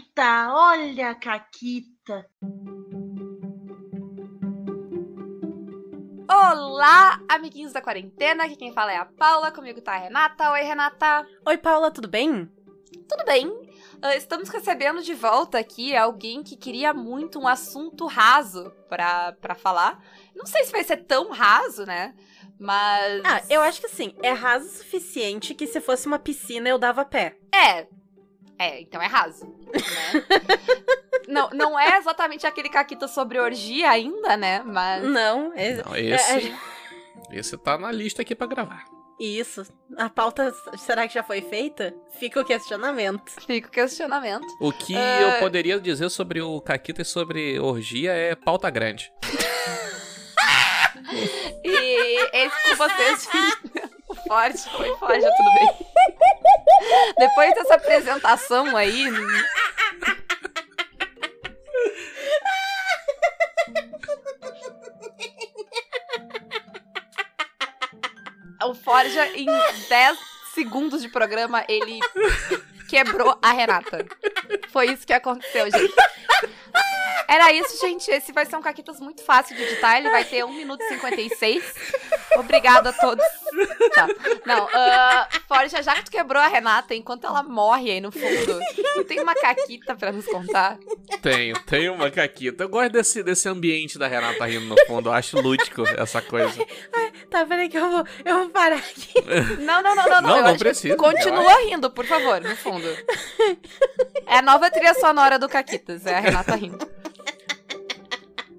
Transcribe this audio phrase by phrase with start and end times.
[0.00, 2.26] Caquita, olha a Caquita.
[6.28, 8.44] Olá, amiguinhos da quarentena.
[8.44, 9.52] Aqui quem fala é a Paula.
[9.52, 10.52] Comigo tá a Renata.
[10.52, 11.26] Oi, Renata.
[11.46, 12.50] Oi, Paula, tudo bem?
[13.08, 13.46] Tudo bem.
[13.48, 19.54] Uh, estamos recebendo de volta aqui alguém que queria muito um assunto raso pra, pra
[19.54, 20.02] falar.
[20.34, 22.14] Não sei se vai ser tão raso, né?
[22.58, 23.22] Mas.
[23.24, 26.78] Ah, eu acho que assim, é raso o suficiente que se fosse uma piscina eu
[26.78, 27.36] dava pé.
[27.54, 27.86] É.
[28.60, 29.46] É, então é raso.
[29.46, 30.22] Né?
[31.26, 34.62] não, não é exatamente aquele caquita sobre orgia ainda, né?
[34.62, 35.02] Mas.
[35.02, 35.82] Não, é.
[35.82, 36.54] Não, esse,
[37.32, 38.84] esse tá na lista aqui pra gravar.
[39.18, 39.66] Isso.
[39.96, 41.94] A pauta, será que já foi feita?
[42.18, 43.30] Fica o questionamento.
[43.46, 44.46] Fica o questionamento.
[44.60, 49.10] O que eu poderia dizer sobre o Caquita e sobre orgia é pauta grande.
[51.64, 53.28] E esse com vocês,
[54.28, 55.86] forte, foi forte, tudo bem.
[57.18, 59.06] Depois dessa apresentação aí.
[68.62, 69.46] O Forja, em
[69.88, 70.18] 10
[70.54, 71.98] segundos de programa, ele
[72.88, 74.06] quebrou a Renata.
[74.70, 75.94] Foi isso que aconteceu, gente.
[77.30, 78.10] Era isso, gente.
[78.10, 79.96] Esse vai ser um Caquitas muito fácil de editar.
[79.96, 81.62] Ele vai ter 1 minuto e 56.
[82.36, 83.24] Obrigada a todos.
[83.94, 84.08] Tá.
[84.44, 88.60] Não, uh, Forja, já que tu quebrou a Renata, enquanto ela morre aí no fundo,
[88.94, 90.76] tu tem uma Caquita pra nos contar?
[91.22, 92.64] Tenho, tenho uma Caquita.
[92.64, 95.08] Eu gosto desse, desse ambiente da Renata rindo no fundo.
[95.08, 96.66] Eu acho lúdico essa coisa.
[96.92, 99.14] Ai, tá, peraí que eu vou, eu vou parar aqui.
[99.60, 100.20] Não, não, não, não.
[100.20, 102.88] Não, Não, eu não precisa, Continua rindo, por favor, no fundo.
[104.26, 106.99] É a nova trilha sonora do Caquitas, é a Renata rindo.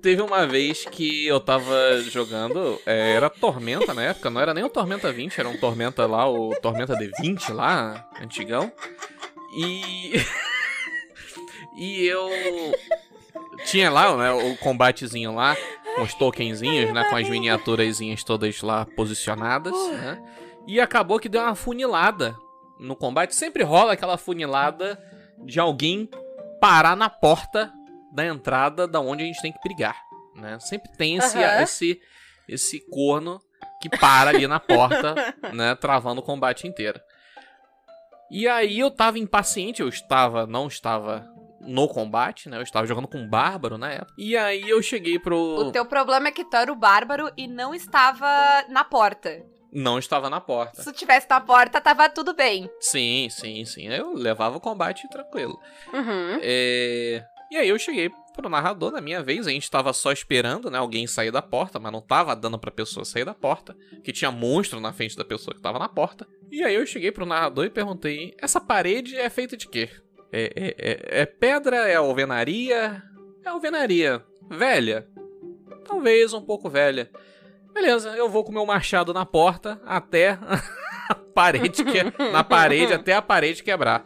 [0.02, 4.63] Teve uma vez que eu tava jogando, é, era Tormenta na época, não era nem
[4.63, 8.72] o Tormenta 20, era um Tormenta lá, o Tormenta D20 lá, antigão.
[9.55, 10.13] E.
[11.77, 12.29] e eu.
[13.66, 15.55] Tinha lá né, o combatezinho lá,
[15.95, 20.19] com os tokenzinhos, né, com as miniaturazinhas todas lá posicionadas, né?
[20.66, 22.35] E acabou que deu uma funilada
[22.79, 23.35] no combate.
[23.35, 25.00] Sempre rola aquela funilada
[25.45, 26.09] de alguém
[26.59, 27.72] parar na porta
[28.11, 29.95] da entrada da onde a gente tem que brigar,
[30.35, 30.59] né?
[30.59, 31.61] Sempre tem esse, Aham.
[31.61, 32.01] esse,
[32.47, 33.41] esse corno
[33.81, 35.16] que para ali na porta,
[35.53, 35.75] né?
[35.75, 36.99] Travando o combate inteiro.
[38.29, 41.27] E aí eu tava impaciente, eu estava, não estava
[41.59, 42.57] no combate, né?
[42.57, 44.13] Eu estava jogando com um bárbaro na época.
[44.17, 45.38] E aí eu cheguei pro.
[45.38, 48.28] O teu problema é que tu era o bárbaro e não estava
[48.69, 49.43] na porta.
[49.72, 50.81] Não estava na porta.
[50.81, 52.69] Se tivesse na porta, tava tudo bem.
[52.79, 53.88] Sim, sim, sim.
[53.88, 55.57] Eu levava o combate tranquilo.
[55.93, 56.39] Uhum.
[56.41, 57.23] É...
[57.51, 60.78] E aí eu cheguei pro narrador na minha vez, a gente tava só esperando, né,
[60.78, 64.31] alguém sair da porta, mas não tava dando pra pessoa sair da porta, que tinha
[64.31, 66.25] monstro na frente da pessoa que tava na porta.
[66.50, 69.90] E aí eu cheguei pro narrador e perguntei, essa parede é feita de quê?
[70.31, 71.90] É, é, é, é pedra?
[71.90, 73.03] É alvenaria?
[73.44, 74.23] É alvenaria.
[74.50, 75.06] Velha?
[75.85, 77.11] Talvez um pouco velha.
[77.73, 80.40] Beleza, eu vou com meu machado na porta até
[81.09, 84.06] a parede que na parede até a parede quebrar.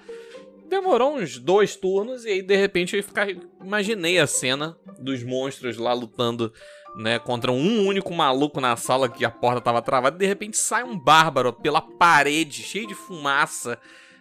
[0.70, 3.28] Demorou uns dois turnos e aí de repente eu ficar,
[3.62, 6.52] imaginei a cena dos monstros lá lutando,
[6.96, 10.18] né, contra um único maluco na sala que a porta tava travada.
[10.18, 13.78] De repente sai um bárbaro pela parede, cheio de fumaça,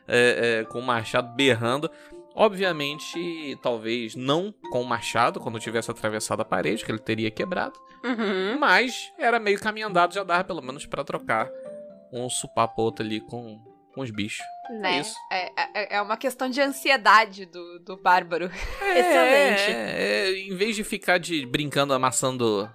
[0.07, 1.91] é, é, com o machado berrando.
[2.35, 7.79] Obviamente, talvez não com o machado quando tivesse atravessado a parede, que ele teria quebrado.
[8.05, 8.59] Uhum.
[8.59, 11.49] Mas era meio caminho andado, já dava pelo menos pra trocar
[12.13, 13.61] um supapoto ali com,
[13.95, 14.45] com os bichos.
[14.81, 14.97] Né?
[14.97, 15.17] É isso.
[15.31, 18.47] É, é, é uma questão de ansiedade do, do bárbaro.
[18.47, 19.71] Excelente.
[19.71, 22.71] É, é, em vez de ficar de brincando, amassando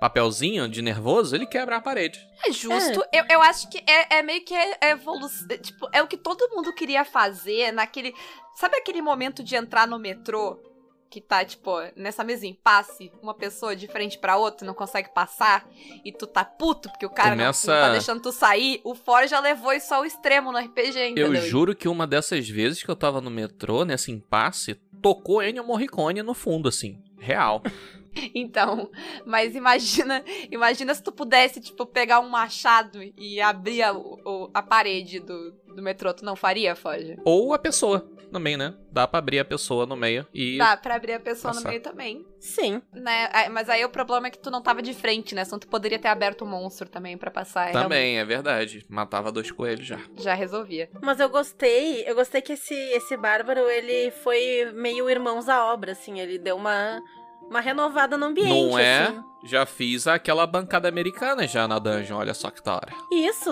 [0.00, 2.20] papelzinho de nervoso, ele quebra a parede.
[2.44, 3.04] É justo.
[3.12, 5.48] Eu, eu acho que é, é meio que é evolução.
[5.58, 8.14] Tipo, é o que todo mundo queria fazer naquele.
[8.56, 10.60] Sabe aquele momento de entrar no metrô?
[11.10, 15.08] Que tá, tipo, nessa mesa em passe, uma pessoa de frente pra outra não consegue
[15.08, 15.66] passar
[16.04, 18.80] e tu tá puto porque o cara não- Começa- não, tá deixando tu sair.
[18.84, 21.34] O Forja levou isso ao extremo no RPG, entendeu?
[21.34, 25.64] Eu juro que uma dessas vezes que eu tava no metrô, nesse impasse, tocou Ennio
[25.64, 27.02] Morricone no fundo, assim.
[27.18, 27.62] Real.
[28.34, 28.90] Então,
[29.24, 34.62] mas imagina, imagina se tu pudesse, tipo, pegar um machado e abrir a, o- a
[34.62, 37.16] parede do, do metrô, tu não faria, Forja?
[37.24, 38.74] Ou a pessoa no meio, né?
[38.92, 40.58] Dá pra abrir a pessoa no meio e.
[40.58, 41.68] Dá pra abrir a pessoa no Passar.
[41.70, 42.26] meio também.
[42.40, 42.82] Sim.
[42.92, 43.30] Né?
[43.32, 45.44] É, Mas aí o problema é que tu não tava de frente, né?
[45.44, 47.70] Senão tu poderia ter aberto o monstro também pra passar.
[47.70, 48.84] É, Também, é verdade.
[48.88, 49.96] Matava dois coelhos já.
[49.96, 50.90] realmente, Já resolvia.
[51.02, 55.92] Mas eu gostei, eu gostei que esse, esse bárbaro, ele foi meio irmãos à obra,
[55.92, 57.00] assim, ele deu uma
[57.48, 59.04] Uma renovada no ambiente, Não é?
[59.04, 59.24] assim.
[59.44, 62.92] Já fiz aquela bancada americana já na dungeon, olha só que da hora.
[63.12, 63.48] Isso,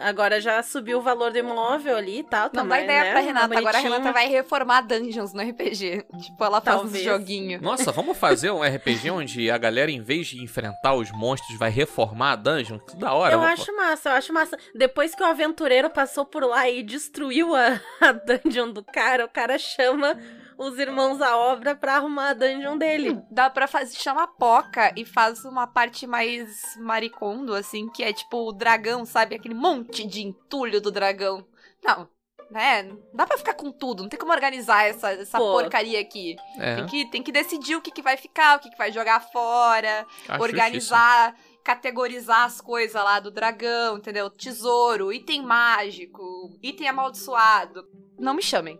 [0.00, 2.44] agora já subiu o valor do imóvel ali e tal.
[2.54, 3.58] Não dá mais, ideia né, pra Renata.
[3.58, 3.80] Agora a.
[3.80, 6.06] Renata vai reformar dungeons no RPG.
[6.22, 6.94] Tipo, ela faz Talvez.
[7.04, 7.60] uns joguinhos.
[7.60, 11.68] Nossa, vamos fazer um RPG onde a galera, em vez de enfrentar os monstros, vai
[11.68, 12.78] reformar a dungeon?
[12.78, 13.34] Que da hora.
[13.34, 14.56] Eu vamos- acho massa, eu acho massa.
[14.72, 19.28] Depois que o aventureiro passou por lá e destruiu a, a dungeon do cara, o
[19.28, 20.16] cara chama
[20.58, 23.20] os irmãos à obra pra arrumar a dungeon dele.
[23.30, 28.12] Dá pra fazer, chama a Poca e faz uma parte mais maricondo, assim, que é
[28.12, 29.34] tipo o dragão, sabe?
[29.34, 31.44] Aquele monte de entulho do dragão.
[31.82, 32.08] Não,
[32.50, 32.90] né?
[33.12, 35.52] Dá pra ficar com tudo, não tem como organizar essa, essa Pô.
[35.52, 36.36] porcaria aqui.
[36.58, 38.92] É, Tem, que, tem que decidir o que, que vai ficar, o que, que vai
[38.92, 41.34] jogar fora, acho organizar,
[41.64, 44.28] categorizar as coisas lá do dragão, entendeu?
[44.28, 47.88] Tesouro, item mágico, item amaldiçoado.
[48.18, 48.78] Não me chamem.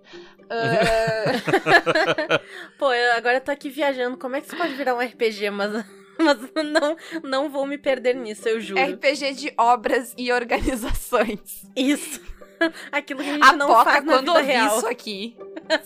[0.48, 2.38] Ah,
[2.78, 4.18] Pô, eu agora eu tô aqui viajando.
[4.18, 5.50] Como é que isso pode virar um RPG?
[5.50, 5.84] Mas,
[6.20, 6.38] mas
[6.70, 8.80] não, não vou me perder nisso, eu juro.
[8.80, 11.66] RPG de obras e organizações.
[11.74, 12.20] Isso.
[12.92, 14.76] Aquilo que a gente A não Poca, faz na quando vida ouvi real.
[14.78, 15.36] isso aqui.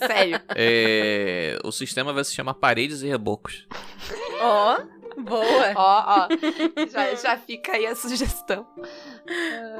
[0.05, 0.39] Sério.
[0.55, 3.67] É, o sistema vai se chamar Paredes e Rebocos.
[4.41, 4.77] Ó,
[5.23, 5.73] boa.
[5.75, 6.27] Ó, ó.
[6.87, 8.65] Já, já fica aí a sugestão.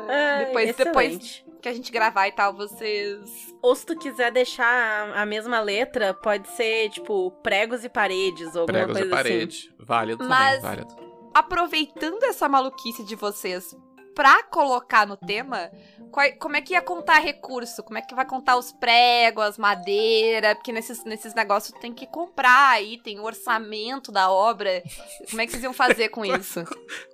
[0.07, 3.53] Ai, depois, depois que a gente gravar e tal, vocês.
[3.62, 8.62] Ou se tu quiser deixar a, mesma letra, pode ser, tipo, pregos e paredes ou
[8.62, 9.69] alguma Pregos coisa e paredes.
[9.80, 11.09] Válido Mas- também, válido.
[11.33, 13.75] Aproveitando essa maluquice de vocês
[14.19, 15.71] pra colocar no tema,
[16.12, 17.81] qual- como é que ia contar recurso?
[17.81, 20.56] Como é que vai contar os pregos, as madeiras?
[20.56, 24.83] Porque nesses, nesses negócios tem que comprar aí, tem o orçamento da obra.
[25.30, 26.66] Como é que vocês iam fazer com isso?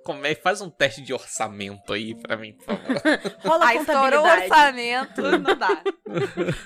[0.04, 0.34] Como é?
[0.34, 3.02] Faz um teste de orçamento aí pra mim, por favor.
[3.44, 5.80] Rola Ah, estourou o orçamento, não dá.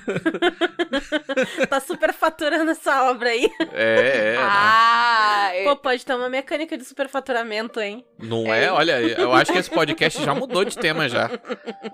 [1.68, 3.50] Tá super faturando essa obra aí.
[3.72, 4.36] É, é.
[4.38, 8.04] ah, Pô, pode ter uma mecânica de superfaturamento, hein?
[8.18, 8.70] Não é?
[8.70, 11.28] Olha, eu acho que esse podcast já mudou de tema já.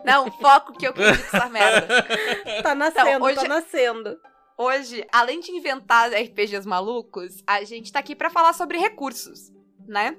[0.04, 2.06] não, foco que eu acredito nessa merda.
[2.62, 4.18] Tá nascendo, hoje- tá nascendo.
[4.58, 9.52] Hoje, além de inventar RPGs malucos, a gente tá aqui pra falar sobre recursos,
[9.86, 10.16] né?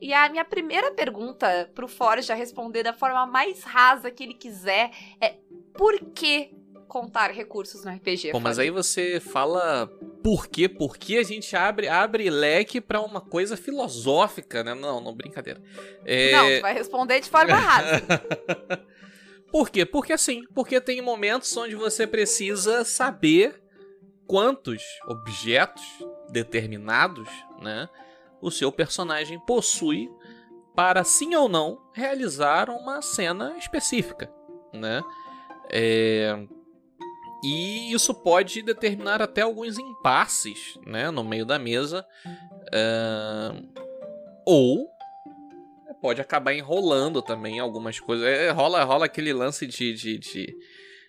[0.00, 4.90] E a minha primeira pergunta pro Forja responder da forma mais rasa que ele quiser
[5.20, 5.34] é
[5.74, 6.50] por que
[6.88, 8.32] contar recursos no RPG?
[8.32, 9.86] Pô, mas aí você fala
[10.22, 10.68] por quê?
[10.68, 14.74] Por que a gente abre, abre leque pra uma coisa filosófica, né?
[14.74, 15.62] Não, não, brincadeira.
[16.04, 16.32] É...
[16.32, 18.02] Não, tu vai responder de forma rasa.
[19.50, 19.86] Por quê?
[19.86, 23.62] Porque assim, porque tem momentos onde você precisa saber
[24.26, 25.82] quantos objetos
[26.30, 27.28] determinados,
[27.62, 27.88] né,
[28.42, 30.08] o seu personagem possui
[30.76, 34.30] para sim ou não realizar uma cena específica,
[34.72, 35.02] né?
[35.70, 36.46] É,
[37.42, 42.04] E isso pode determinar até alguns impasses, né, no meio da mesa,
[42.72, 43.62] ahn,
[44.44, 44.88] ou
[46.00, 48.26] pode acabar enrolando também algumas coisas.
[48.26, 50.56] É, rola, rola aquele lance de, de, de,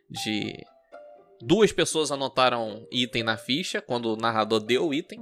[0.09, 0.65] de
[1.41, 5.19] duas pessoas anotaram item na ficha quando o narrador deu o item.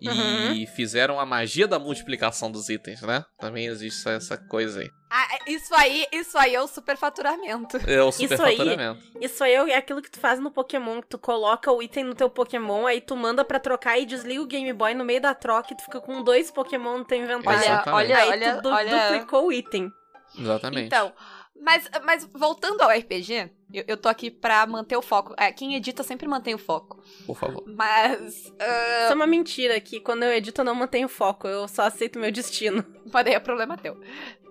[0.00, 0.66] E Uhum.
[0.74, 3.24] fizeram a magia da multiplicação dos itens, né?
[3.38, 4.90] Também existe essa coisa aí.
[5.14, 7.76] Ah, isso aí, isso aí é o superfaturamento.
[7.86, 9.02] É o Isso aí- superfaturamento.
[9.20, 12.14] Isso aí é aquilo que tu faz no Pokémon, que tu coloca o item no
[12.14, 15.34] teu Pokémon, aí tu manda pra trocar e desliga o Game Boy no meio da
[15.34, 17.58] troca e tu fica com dois Pokémon no teu inventário.
[17.60, 17.94] Olha, Exatamente.
[17.94, 19.02] olha, aí olha, tu du- olha.
[19.08, 19.92] duplicou o item.
[20.38, 20.86] Exatamente.
[20.86, 21.12] Então,
[21.60, 25.34] mas, mas voltando ao RPG, eu, eu tô aqui pra manter o foco.
[25.38, 27.02] É, quem edita sempre mantém o foco.
[27.26, 27.62] Por favor.
[27.66, 28.50] Mas.
[28.58, 31.82] ah, Isso é uma mentira que quando eu edito eu não mantenho foco, eu só
[31.82, 32.82] aceito meu destino.
[33.12, 34.00] Mas daí é problema teu.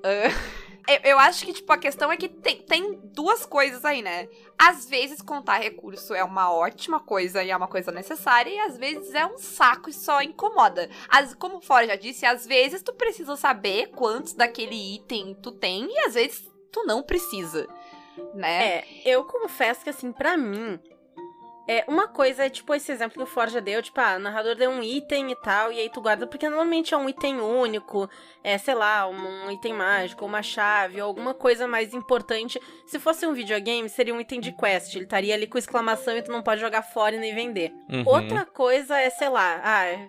[0.03, 4.27] Ah, eu, acho que, tipo, a questão é que tem, tem duas coisas aí, né?
[4.58, 8.77] Às vezes, contar recurso é uma ótima coisa e é uma coisa necessária, e às
[8.77, 10.89] vezes é um saco e só incomoda.
[11.08, 15.51] As, como o Fora já disse, às vezes tu precisa saber quantos daquele item tu
[15.51, 17.67] tem, e às vezes tu não precisa.
[18.34, 18.79] Né?
[18.79, 20.79] É, eu confesso que assim, pra mim,
[21.74, 24.56] é uma coisa é tipo esse exemplo que o Forja deu, tipo, ah, o narrador
[24.56, 28.10] deu um item e tal, e aí tu guarda, porque normalmente é um item único,
[28.44, 32.60] é, sei lá, um, um item mágico, uma chave, ou alguma coisa mais importante.
[32.88, 36.22] Se fosse um videogame, seria um item de quest, ele estaria ali com exclamação e
[36.22, 37.72] tu não pode jogar fora e nem vender.
[37.90, 38.04] Uhum.
[38.06, 40.08] Outra coisa é, sei lá, ah,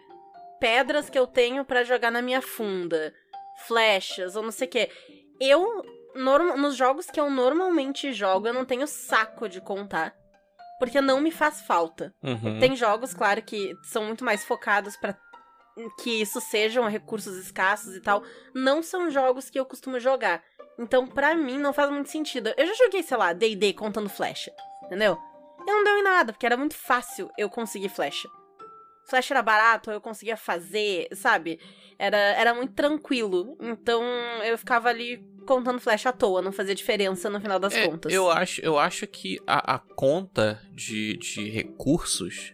[0.59, 3.13] pedras que eu tenho pra jogar na minha funda,
[3.67, 4.91] flechas ou não sei o quê.
[5.41, 5.83] Eu,
[6.15, 10.15] norma- nos jogos que eu normalmente jogo, eu não tenho saco de contar.
[10.83, 12.13] Porque não me faz falta.
[12.21, 12.59] Uhum.
[12.59, 15.17] Tem jogos, claro, que são muito mais focados pra
[16.03, 18.25] que isso sejam recursos escassos e tal.
[18.53, 20.43] Não são jogos que eu costumo jogar.
[20.77, 22.53] Então, pra mim, não faz muito sentido.
[22.57, 25.17] Eu já joguei, sei lá, D&D contando flecha, entendeu?
[25.61, 28.29] E não deu em nada, porque era muito fácil eu conseguir flecha.
[29.09, 31.61] flash era barato, eu conseguia fazer, sabe?
[31.97, 33.57] Era, era muito tranquilo.
[33.61, 34.03] Então
[34.45, 38.13] eu ficava ali contando flash à toa, não fazia diferença no final das É, contas.
[38.13, 42.53] Eu acho, eu acho que a, a conta de, de recursos,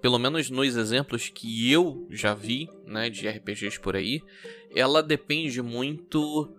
[0.00, 4.22] pelo menos nos exemplos que eu já vi, né, de RPGs por aí,
[4.74, 6.54] ela depende muito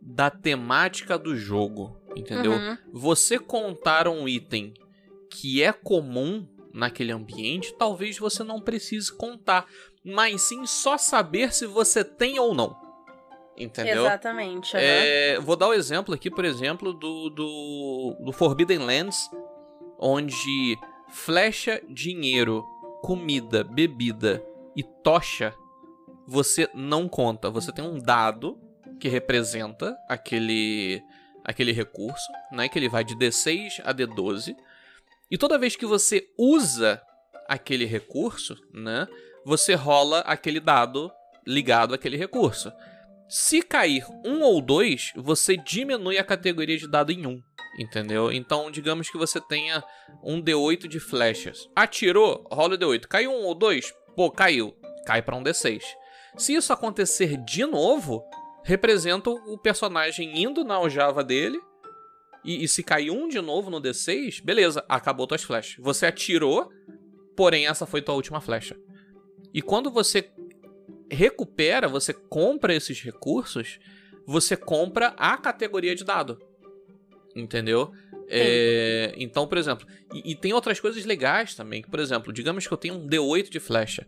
[0.00, 2.52] da temática do jogo, entendeu?
[2.52, 2.76] Uhum.
[2.92, 4.74] Você contar um item
[5.30, 9.66] que é comum naquele ambiente, talvez você não precise contar,
[10.04, 12.76] mas sim só saber se você tem ou não.
[13.56, 14.06] Entendeu?
[14.06, 14.76] Exatamente.
[14.76, 14.84] aham.
[14.84, 19.30] É, vou dar o exemplo aqui, por exemplo, do, do, do Forbidden Lands,
[19.98, 20.78] onde
[21.10, 22.64] flecha, dinheiro,
[23.02, 24.42] comida, bebida
[24.74, 25.54] e tocha
[26.26, 27.50] você não conta.
[27.50, 28.58] Você tem um dado
[28.98, 31.02] que representa aquele,
[31.44, 32.68] aquele recurso, né?
[32.68, 34.54] Que ele vai de D6 a D12.
[35.30, 37.02] E toda vez que você usa
[37.48, 39.06] aquele recurso, né?
[39.44, 41.10] Você rola aquele dado
[41.46, 42.72] ligado àquele recurso.
[43.34, 47.42] Se cair um ou dois, você diminui a categoria de dado em um.
[47.78, 48.30] Entendeu?
[48.30, 49.82] Então, digamos que você tenha
[50.22, 51.66] um D8 de flechas.
[51.74, 53.06] Atirou, rola o D8.
[53.06, 53.90] Caiu um ou dois?
[54.14, 54.76] Pô, caiu.
[55.06, 55.80] Cai pra um D6.
[56.36, 58.22] Se isso acontecer de novo,
[58.64, 61.58] representa o personagem indo na aljava dele.
[62.44, 65.82] E, e se cair um de novo no D6, beleza, acabou tuas flechas.
[65.82, 66.68] Você atirou,
[67.34, 68.76] porém essa foi tua última flecha.
[69.54, 70.30] E quando você
[71.12, 73.78] recupera, você compra esses recursos,
[74.26, 76.40] você compra a categoria de dado.
[77.34, 77.92] Entendeu?
[78.28, 81.82] É, então, por exemplo, e, e tem outras coisas legais também.
[81.82, 84.06] que, Por exemplo, digamos que eu tenho um D8 de flecha.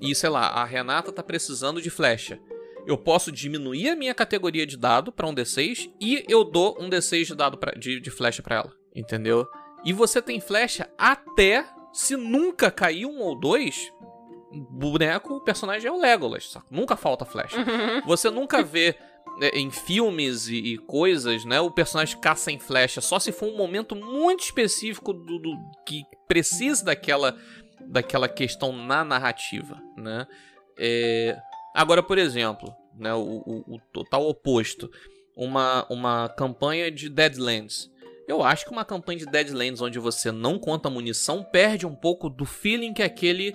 [0.00, 2.38] E, sei lá, a Renata tá precisando de flecha.
[2.86, 6.88] Eu posso diminuir a minha categoria de dado pra um D6 e eu dou um
[6.90, 8.72] D6 de dado pra- de, de flecha pra ela.
[8.94, 9.46] Entendeu?
[9.84, 13.92] E você tem flecha até se nunca cair um ou dois.
[14.70, 16.66] Boneco, o personagem é o Legolas, saca?
[16.70, 17.56] Nunca falta flecha.
[17.58, 18.02] Uhum.
[18.06, 18.94] Você nunca vê
[19.38, 21.60] né, em filmes e, e coisas, né?
[21.60, 26.04] O personagem caça em flecha só se for um momento muito específico do, do- que
[26.28, 27.36] precisa daquela,
[27.86, 30.26] daquela questão na narrativa, né?
[30.78, 31.36] É,
[31.74, 34.90] Agora, por exemplo, né, o, o- o total oposto,
[35.34, 37.90] uma, uma campanha de Deadlands.
[38.28, 42.28] Eu acho que uma campanha de Deadlands onde você não conta munição perde um pouco
[42.28, 43.54] do feeling que aquele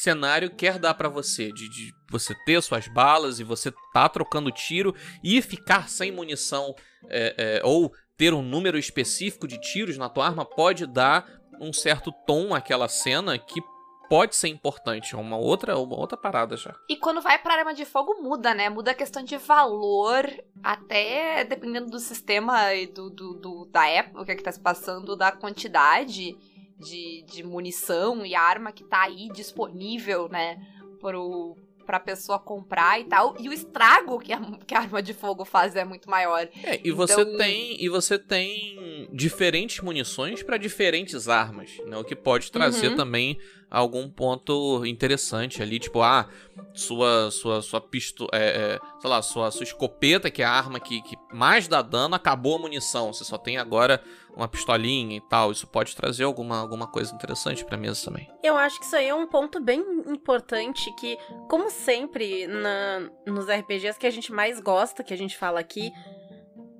[0.00, 4.50] cenário quer dar pra você, de, de você ter suas balas e você tá trocando
[4.50, 6.74] tiro e ficar sem munição
[7.08, 11.26] é, é, ou ter um número específico de tiros na tua arma pode dar
[11.60, 13.60] um certo tom àquela cena que
[14.08, 16.72] pode ser importante, é uma outra, uma outra parada já.
[16.88, 18.68] E quando vai pra arma de fogo, muda, né?
[18.68, 20.24] Muda a questão de valor,
[20.62, 25.32] até dependendo do sistema e do, do, do- da época que tá se passando, da
[25.32, 26.36] quantidade
[26.78, 30.58] de, de munição e arma que tá aí disponível, né?
[31.00, 33.36] Pro, pra pessoa comprar e tal.
[33.38, 36.48] E o estrago que a, que a arma de fogo faz é muito maior.
[36.62, 41.96] É, e você Então- tem e você tem diferentes munições para diferentes armas, né?
[41.96, 42.96] O que pode trazer Uhum.
[42.96, 43.38] também
[43.70, 46.28] algum ponto interessante ali, tipo, ah,
[46.72, 50.78] sua sua sua pistola, é, é, sei lá, sua sua escopeta, que é a arma
[50.78, 54.02] que, que mais dá dano, acabou a munição, você só tem agora
[54.36, 55.50] uma pistolinha e tal.
[55.50, 58.30] Isso pode trazer alguma alguma coisa interessante pra mesa também.
[58.42, 61.18] Eu acho que isso aí é um ponto bem importante que,
[61.48, 65.92] como sempre na, nos RPGs que a gente mais gosta, que a gente fala aqui,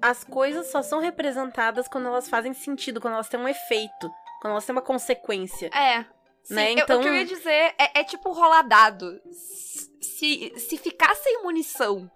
[0.00, 4.52] as coisas só são representadas quando elas fazem sentido, quando elas têm um efeito, quando
[4.52, 5.70] elas têm uma consequência.
[5.74, 6.04] É.
[6.46, 9.20] Sim, Né, eu- então- o que eu ia dizer é, é tipo rolar dado.
[10.00, 12.10] Se, se ficar sem munição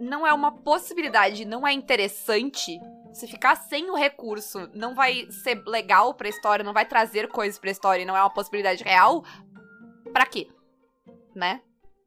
[0.00, 2.78] não é uma possibilidade, não é interessante,
[3.12, 7.58] se ficar sem o recurso não vai ser legal pra história, não vai trazer coisas
[7.58, 9.24] pra história e não é uma possibilidade real,
[10.12, 10.48] pra quê?
[11.34, 11.60] Né?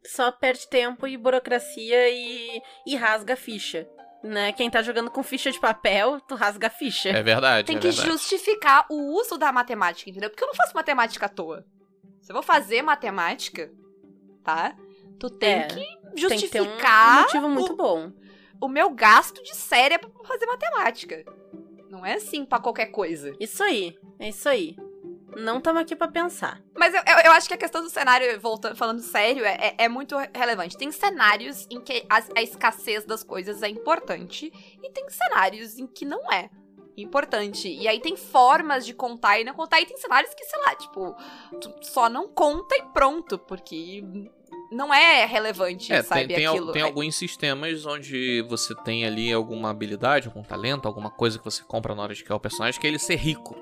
[0.05, 3.87] Só perde tempo e burocracia e, e rasga a ficha.
[4.23, 4.51] Né?
[4.51, 7.09] Quem tá jogando com ficha de papel, tu rasga a ficha.
[7.09, 8.09] É verdade, Tem é que verdade.
[8.11, 10.29] justificar o uso da matemática, entendeu?
[10.29, 11.65] Porque eu não faço matemática à toa.
[12.21, 13.71] Se eu vou fazer matemática,
[14.43, 14.75] tá?
[15.17, 18.11] Tu tem É, que Tem que ter um justificar motivo muito o- bom.
[18.61, 21.23] o meu gasto de cérebro pra fazer matemática.
[21.89, 23.33] Não é assim pra qualquer coisa.
[23.39, 24.75] Isso aí, é isso aí.
[25.35, 26.61] Não estamos aqui pra pensar.
[26.75, 29.85] Mas eu, eu, eu acho que a questão do cenário, voltando, falando sério, é, é,
[29.85, 30.77] é muito relevante.
[30.77, 34.51] Tem cenários em que a, a escassez das coisas é importante,
[34.83, 36.49] e tem cenários em que não é
[36.97, 37.69] importante.
[37.69, 40.75] E aí tem formas de contar e não contar, e tem cenários que, sei lá,
[40.75, 41.15] tipo,
[41.61, 44.03] tu só não conta e pronto, porque
[44.71, 46.71] não é relevante, É, sabe, tem, tem, al- aquilo.
[46.73, 51.45] tem É- alguns sistemas onde você tem ali alguma habilidade, algum talento, alguma coisa que
[51.45, 53.55] você compra na hora de criar o personagem, que é ele ser rico.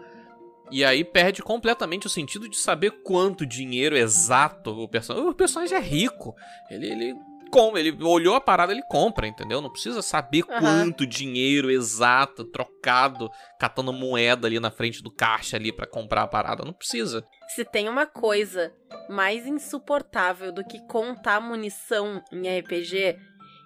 [0.69, 5.29] E aí perde completamente o sentido de saber quanto dinheiro exato o personagem.
[5.29, 6.35] O personagem é rico.
[6.69, 7.15] Ele, ele
[7.49, 9.61] como ele olhou a parada, ele compra, entendeu?
[9.61, 10.59] Não precisa saber Aham.
[10.59, 16.27] quanto dinheiro exato, trocado, catando moeda ali na frente do caixa ali pra comprar a
[16.27, 16.63] parada.
[16.63, 17.25] Não precisa.
[17.55, 18.73] Se tem uma coisa
[19.09, 23.17] mais insuportável do que contar munição em RPG,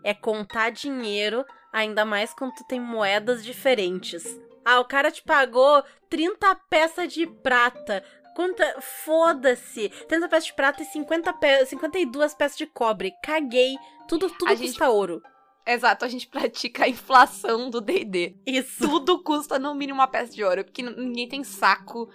[0.03, 4.23] é contar dinheiro, ainda mais quando tu tem moedas diferentes.
[4.65, 8.03] Ah, o cara te pagou 30 peças de prata.
[8.35, 8.77] Quanta.
[8.81, 9.89] Foda-se!
[10.07, 11.65] 30 peças de prata e 50 pe...
[11.65, 13.11] 52 peças de cobre.
[13.23, 13.75] Caguei.
[14.07, 15.21] Tudo, tudo A custa gente- ouro.
[15.65, 18.35] Exato, a gente pratica a inflação do D&D.
[18.47, 18.79] Isso.
[18.87, 22.09] Tudo custa no mínimo uma peça de ouro, porque ninguém tem saco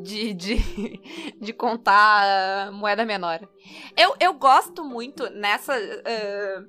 [0.00, 0.56] de, de,
[1.40, 3.48] de contar ah, moeda menor.
[3.96, 5.74] Eu, eu gosto muito nessa.
[5.74, 6.64] ah,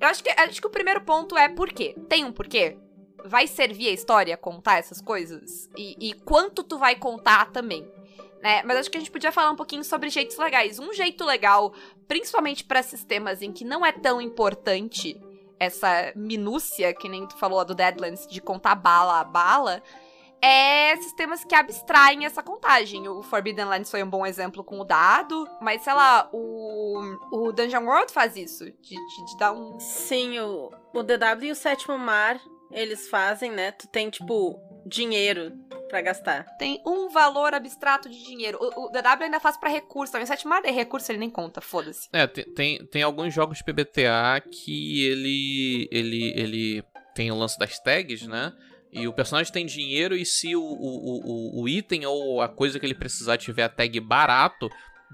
[0.00, 1.94] eu acho que, acho que o primeiro ponto é por quê?
[2.08, 2.76] Tem um porquê?
[3.24, 5.68] Vai servir a história contar essas coisas?
[5.76, 7.86] E, e quanto tu vai contar também?
[8.42, 8.62] Né?
[8.64, 10.78] Mas acho que a gente podia falar um pouquinho sobre jeitos legais.
[10.78, 11.72] Um jeito legal,
[12.06, 15.20] principalmente para sistemas em que não é tão importante
[15.58, 19.82] essa minúcia, que nem tu falou do Deadlands, de contar bala a bala,
[20.40, 23.08] é sistemas que abstraem essa contagem.
[23.08, 27.00] O Forbidden Lands foi um bom exemplo com o dado, mas sei lá, o,
[27.32, 29.78] o Dungeon World faz isso, de, de, de dar um.
[29.80, 33.72] Sim, o, o DW e o Sétimo Mar, eles fazem, né?
[33.72, 35.52] Tu tem, tipo, dinheiro
[35.88, 36.44] pra gastar.
[36.58, 38.58] Tem um valor abstrato de dinheiro.
[38.60, 40.24] O, o DW ainda faz pra recurso, também.
[40.24, 42.08] O sétimo é recurso, ele nem conta, foda-se.
[42.12, 46.84] É, tem, tem, tem alguns jogos de PBTA que ele, ele, ele
[47.14, 48.52] tem o lance das tags, né?
[48.90, 52.80] E o personagem tem dinheiro e se o, o, o, o item ou a coisa
[52.80, 54.70] que ele precisar tiver a tag barato,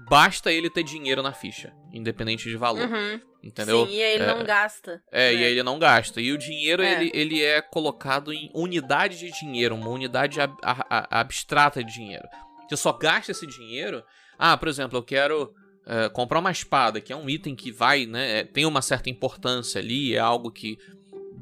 [0.09, 3.19] basta ele ter dinheiro na ficha, independente de valor, Uhum.
[3.45, 3.85] Entendeu?
[3.87, 4.27] Sim, e aí ele É.
[4.27, 5.01] não gasta.
[5.11, 5.43] É, e né?
[5.45, 6.19] aí ele não gasta.
[6.19, 6.93] E o dinheiro, É.
[6.93, 11.93] ele, ele é colocado em unidade de dinheiro, uma unidade ab- a- a- abstrata de
[11.93, 12.27] dinheiro.
[12.67, 14.03] Você só gasta esse dinheiro.
[14.37, 15.53] Ah, por exemplo, eu quero
[15.87, 18.39] é, comprar uma espada, que é um item que vai, né?
[18.39, 20.79] é, tem uma certa importância ali, é algo que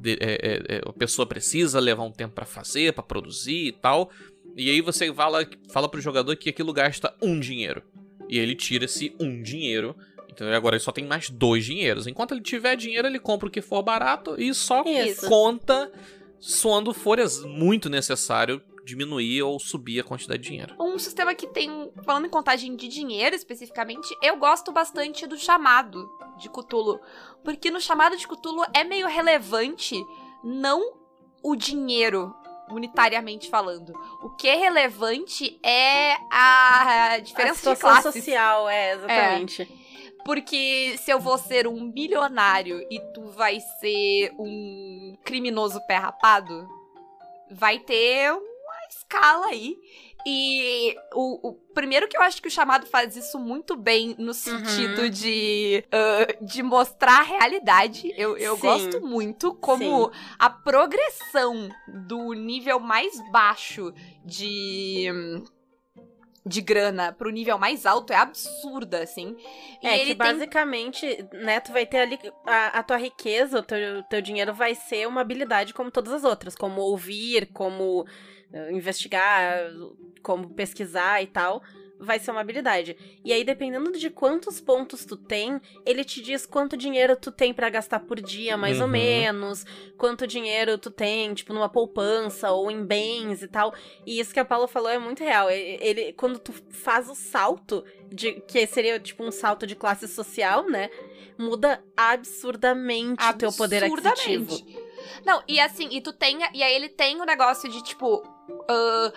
[0.01, 4.12] de- é, é, a pessoa precisa levar um tempo pra fazer, pra produzir e tal.
[4.57, 7.81] E aí você fala, fala pro jogador que aquilo gasta um dinheiro.
[8.29, 9.95] E ele tira esse um dinheiro
[10.33, 10.55] Entendeu?
[10.55, 12.07] Agora ele só tem mais dois dinheiros.
[12.07, 15.27] Enquanto ele tiver dinheiro, ele compra o que for barato e só Isso.
[15.27, 15.91] conta
[16.61, 20.75] quando for ex- muito necessário diminuir ou subir a quantidade de dinheiro.
[20.79, 26.05] Um sistema que tem, falando em contagem de dinheiro especificamente, eu gosto bastante do chamado
[26.37, 27.00] de Cthulhu.
[27.46, 29.96] Porque no chamado de Cthulhu é meio relevante
[30.43, 30.96] não
[31.41, 32.33] o dinheiro,
[32.69, 33.93] unitariamente falando.
[34.22, 38.24] O que é relevante é a A diferença de situação classes.
[38.25, 39.82] social, é, exatamente.
[40.25, 46.68] Porque se eu vou ser um bilionário e tu vai ser um criminoso pé rapado,
[47.51, 49.75] vai ter uma escala aí.
[50.25, 54.33] E o, o- primeiro que eu acho que o chamado faz isso muito bem no
[54.33, 58.14] sentido de, ah, de mostrar a realidade.
[58.16, 58.62] Eu, eu Sim.
[58.62, 60.09] gosto muito como
[60.40, 61.68] a progressão
[62.07, 65.07] do nível mais baixo de.
[66.46, 69.36] De grana pro nível mais alto é absurda, assim.
[69.82, 73.60] E É ele que tem basicamente, né, tu vai ter ali a, a tua riqueza,
[73.60, 78.06] o teu, teu dinheiro vai ser uma habilidade como todas as outras, como ouvir, como
[78.51, 79.72] eh, investigar,
[80.22, 81.64] como pesquisar e tal.
[82.00, 82.98] Vai ser uma habilidade.
[83.24, 87.53] E aí, dependendo de quantos pontos tu tem, ele te diz quanto dinheiro tu tem
[87.53, 88.92] pra gastar por dia, mais ou Uhum.
[88.92, 89.66] menos.
[89.98, 93.74] Quanto dinheiro tu tem, tipo, numa poupança ou em bens e tal.
[94.06, 95.50] E isso que a Paula falou é muito real.
[95.50, 100.68] Ele, quando tu faz o salto, de, que seria tipo um salto de classe social,
[100.70, 100.90] né?
[101.38, 104.44] Muda absurdamente o teu poder aquisitivo.
[104.44, 104.84] Absurdamente.
[105.25, 106.40] Não, e assim, e tu tem.
[106.53, 108.24] E aí ele tem o negócio de, tipo.
[108.70, 109.14] Ah,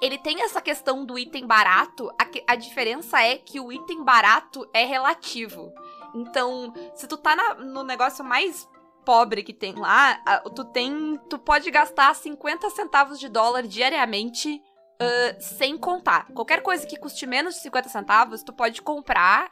[0.00, 2.10] ele tem essa questão do item barato.
[2.20, 5.72] A, a diferença é que o item barato é relativo.
[6.14, 8.68] Então, se tu tá na- no negócio mais
[9.04, 10.20] pobre que tem lá,
[10.54, 11.18] tu tem.
[11.28, 14.62] Tu pode gastar 50 centavos de dólar diariamente.
[15.02, 16.26] ah, sem contar.
[16.34, 19.48] Qualquer coisa que custe menos de 50 centavos, tu pode comprar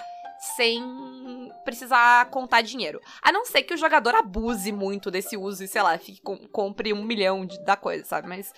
[0.57, 3.01] sem precisar contar dinheiro.
[3.23, 6.47] A não ser que o jogador abuse muito desse uso e, sei lá, fique com-
[6.49, 8.29] compre um milhão de, da coisa, sabe?
[8.29, 8.53] Mas.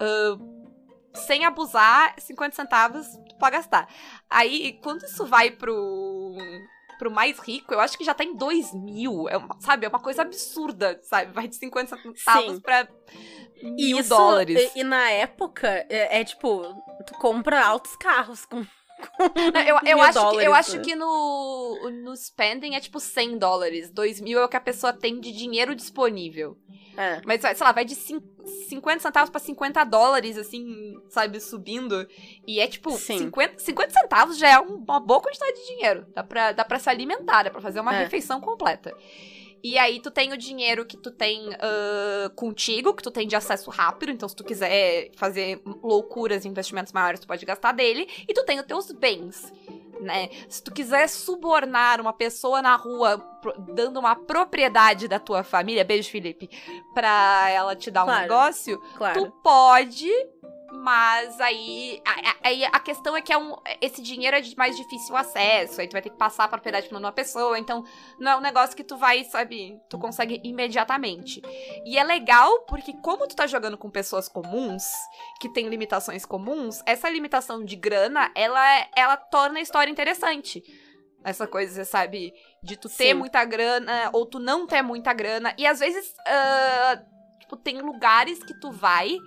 [0.00, 0.38] Ah,
[1.14, 3.88] sem abusar, 50 centavos tu pode gastar.
[4.28, 6.36] Aí, quando isso vai pro.
[6.98, 9.28] Pro mais rico, eu acho que já tá em 2 mil.
[9.28, 9.86] É uma, sabe?
[9.86, 11.30] É uma coisa absurda, sabe?
[11.32, 12.60] Vai de 50 centavos Sim.
[12.60, 12.88] pra
[13.62, 14.72] mil isso, dólares.
[14.74, 16.60] E, e na época, é, é tipo,
[17.06, 18.66] tu compra altos carros com,
[19.66, 20.82] eu, eu, acho que, eu acho né?
[20.82, 23.90] que no, no spending é tipo 100 dólares.
[23.90, 26.58] 2 mil é o que a pessoa tem de dinheiro disponível.
[26.96, 27.20] É.
[27.24, 28.20] Mas, sei lá, vai de cin-
[28.68, 32.08] 50 centavos pra 50 dólares, assim, sabe, subindo.
[32.46, 33.18] E é tipo, Sim.
[33.18, 36.04] 50, 50 centavos já é um- uma boa quantidade de dinheiro.
[36.12, 38.00] Dá pra, dá pra se alimentar, dá pra fazer uma É.
[38.02, 38.92] refeição completa.
[39.62, 43.34] E aí tu tem o dinheiro que tu tem ah, contigo, que tu tem de
[43.36, 44.12] acesso rápido.
[44.12, 48.08] Então, se tu quiser fazer loucuras, investimentos maiores, tu pode gastar dele.
[48.28, 49.52] E tu tem os teus bens.
[50.00, 50.28] Né?
[50.48, 53.20] Se tu quiser subornar uma pessoa na rua
[53.74, 56.48] dando uma propriedade da tua família, beijo, Felipe,
[56.94, 58.22] pra ela te dar um Claro.
[58.22, 59.24] negócio, Claro.
[59.24, 60.08] tu pode,
[60.70, 64.76] mas aí a, a- a questão é que é um, esse dinheiro é de mais
[64.76, 67.84] difícil acesso, aí tu vai ter que passar a propriedade pra uma pessoa, então
[68.18, 71.40] não é um negócio que tu vai, sabe, tu consegue imediatamente.
[71.84, 74.84] E é legal porque como tu tá jogando com pessoas comuns,
[75.40, 80.62] que tem limitações comuns, essa limitação de grana, ela, ela torna a história interessante.
[81.24, 83.14] Essa coisa, sabe, de tu ter Sim.
[83.14, 85.52] muita grana ou tu não ter muita grana.
[85.58, 87.02] E às vezes, ah,
[87.40, 89.18] tipo, tem lugares que tu vai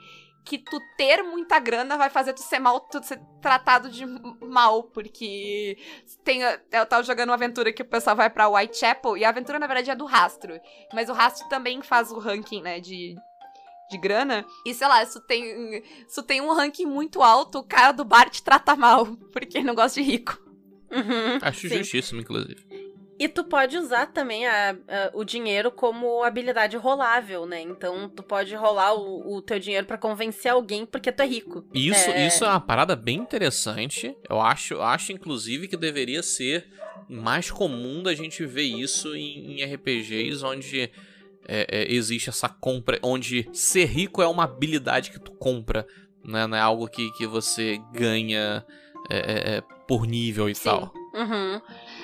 [0.43, 4.05] que tu ter muita grana vai fazer tu ser mal, tu ser tratado de
[4.41, 5.77] mal, porque
[6.23, 9.59] tem, eu tava jogando uma aventura que o pessoal vai pra Whitechapel, e a aventura
[9.59, 10.59] na verdade é do rastro,
[10.93, 13.15] mas o rastro também faz o ranking, né, de,
[13.89, 17.59] de grana, e sei lá, se tu tem, se tu tem um ranking muito alto,
[17.59, 20.39] o cara do bar te trata mal, porque ele não gosta de rico.
[20.91, 21.77] Uhum, Acho sim.
[21.77, 22.70] justíssimo, inclusive.
[23.23, 27.61] E tu pode usar também a- a- o dinheiro como habilidade rolável, né?
[27.61, 31.63] Então tu pode rolar o, o teu dinheiro pra convencer alguém porque tu é rico.
[31.71, 32.25] Isso É.
[32.25, 34.15] isso é uma parada bem interessante.
[34.27, 36.65] Eu acho, acho inclusive, que deveria ser
[37.07, 40.89] mais comum da gente ver isso em, em RPGs onde
[41.47, 45.85] é, é, existe essa compra, onde ser rico é uma habilidade que tu compra,
[46.25, 46.47] né?
[46.47, 48.65] Não é algo que, que você ganha
[49.11, 50.63] é, é, é, por nível e Sim.
[50.63, 50.93] tal.
[51.13, 51.61] Uhum.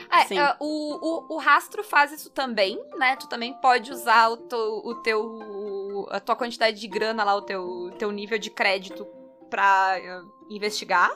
[0.10, 3.16] É, ah, o, o, o rastro faz isso também, né?
[3.16, 6.08] Tu também pode usar o, teu- o teu.
[6.12, 9.06] a tua quantidade de grana lá, o teu, teu nível de crédito
[9.50, 11.12] pra ah, investigar.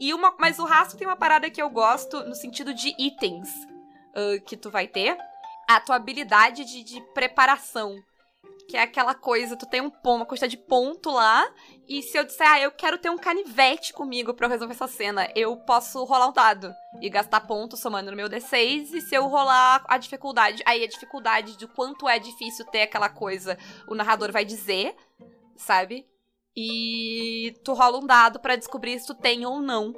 [0.00, 3.48] E uma, mas o rastro tem uma parada que eu gosto no sentido de itens
[4.14, 5.16] ah, que tu vai ter.
[5.68, 7.96] A tua habilidade de, de preparação.
[8.68, 11.46] Que é aquela coisa, tu tem um ponto, uma quantidade de ponto lá,
[11.86, 14.86] e se eu disser, ah, eu quero ter um canivete comigo pra eu resolver essa
[14.88, 19.14] cena, eu posso rolar um dado e gastar pontos somando no meu D6, e se
[19.14, 23.94] eu rolar a dificuldade, aí a dificuldade de quanto é difícil ter aquela coisa, o
[23.94, 24.96] narrador vai dizer,
[25.56, 26.06] sabe?
[26.56, 29.94] E tu rola um dado pra descobrir se tu tem ou não.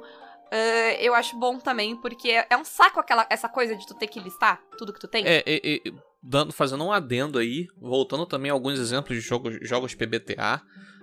[0.51, 3.93] Ah, eu acho bom também, porque é é um saco aquela, essa coisa de tu
[3.93, 5.25] ter que listar tudo que tu tem.
[5.25, 9.57] É, é, é, dando, fazendo um adendo aí, voltando também a alguns exemplos de jogos,
[9.61, 10.61] jogos PBTA,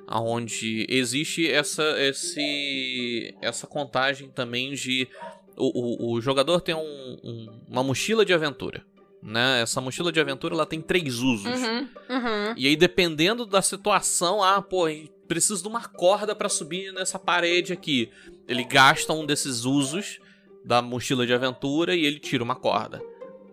[0.09, 5.09] onde existe essa, esse, essa contagem também de.
[5.57, 8.85] O, o, o jogador tem um- um- uma mochila de aventura.
[9.23, 9.63] Né?
[9.63, 11.47] Essa mochila de aventura ela tem três usos.
[11.47, 11.79] Uhum.
[12.11, 12.55] Uhum.
[12.57, 14.85] E aí, dependendo da situação, ah, pô,
[15.27, 18.11] preciso de uma corda pra subir nessa parede aqui.
[18.47, 20.19] Ele gasta um desses usos
[20.63, 23.01] da mochila de aventura e ele tira uma corda.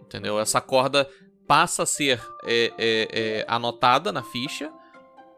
[0.01, 0.37] Entendeu?
[0.39, 1.07] Essa corda
[1.51, 4.71] passa a ser é, é, é, anotada na ficha,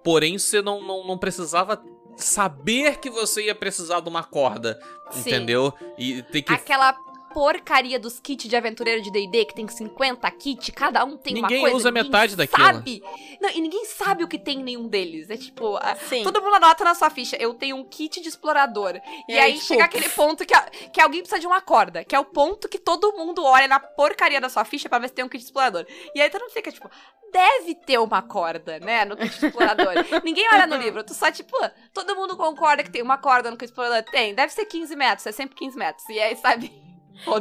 [0.04, 1.84] porém você não, não, não precisava
[2.16, 4.80] saber que você ia precisar de uma corda.
[5.10, 5.22] Sim.
[5.22, 5.74] Entendeu?
[5.98, 6.54] E tem que.
[6.54, 6.96] Aquela
[7.34, 11.58] porcaria dos kits de aventureiro de D&D que tem 50 kits, cada um tem Ninguém
[11.60, 11.76] uma coisa.
[11.78, 12.64] usa ninguém metade daquilo.
[12.66, 13.04] sabe.
[13.42, 15.30] Não, e ninguém sabe o que tem em nenhum deles.
[15.30, 16.24] É tipo, a- Sim.
[16.24, 18.96] todo mundo anota na sua ficha, eu tenho um kit de explorador.
[19.28, 21.60] E, E aí, aí, tipo, chega aquele ponto que, a- que alguém precisa de uma
[21.62, 25.00] corda, que é o ponto que todo mundo olha na porcaria da sua ficha pra
[25.00, 25.86] ver se tem um kit de explorador.
[26.16, 26.90] E aí todo mundo fica tipo,
[27.32, 29.94] deve ter uma corda, né, no kit de explorador.
[30.24, 31.58] Ninguém olha no livro, tu só tipo,
[31.94, 34.04] todo mundo concorda que tem uma corda no kit de explorador.
[34.12, 36.08] Tem, deve ser 15 metros, é sempre 15 metros.
[36.10, 36.72] E aí, sabe...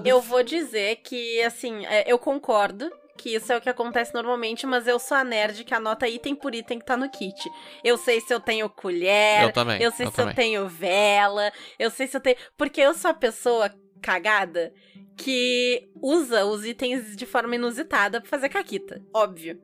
[0.05, 4.67] Eu vou dizer que, assim, é, eu concordo que isso é o que acontece normalmente,
[4.67, 7.49] mas eu sou a nerd que anota item por item que tá no kit.
[7.85, 9.81] Eu sei se eu tenho colher, Eu também.
[9.81, 10.31] eu sei se também.
[10.33, 12.37] eu tenho vela, eu sei se eu tenho.
[12.57, 14.73] Porque eu sou a pessoa cagada
[15.17, 19.01] que usa os itens de forma inusitada pra fazer caquita.
[19.15, 19.61] Óbvio.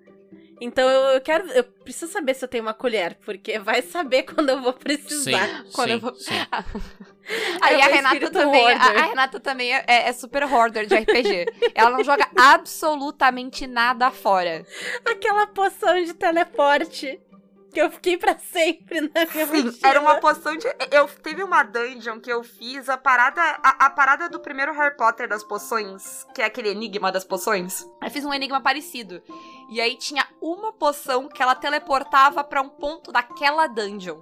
[0.61, 1.49] Então eu quero.
[1.53, 4.79] Eu preciso saber se eu tenho uma colher, porque vai saber quando eu vou Sim,
[4.79, 5.64] precisar.
[5.73, 6.35] Quando sim, eu vou- sim.
[7.61, 11.47] Aí É a Renata também, a, a Renata também é, é super hoarder de RPG.
[11.75, 14.64] Ela não joga absolutamente nada fora.
[15.05, 17.21] Aquela poção de teleporte
[17.72, 19.72] que eu fiquei pra sempre na minha mochila.
[19.83, 20.66] Era uma poção de.
[20.90, 23.40] Eu teve uma dungeon que eu fiz, a parada.
[23.62, 27.87] A, a parada do primeiro Harry Potter das poções, que é aquele enigma das poções.
[28.02, 29.22] Eu fiz um enigma parecido.
[29.70, 34.20] E aí tinha uma poção que ela teleportava pra um ponto daquela dungeon,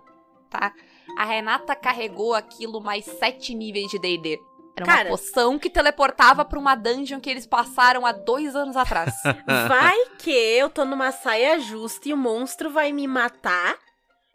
[0.50, 0.72] tá?
[1.16, 4.40] A Renata carregou aquilo mais sete níveis de D&D.
[4.76, 8.76] Era uma Cara- poção que teleportava pra uma dungeon que eles passaram há dois anos
[8.76, 9.14] atrás.
[9.68, 13.74] Vai que eu tô numa saia justa e o monstro vai me matar.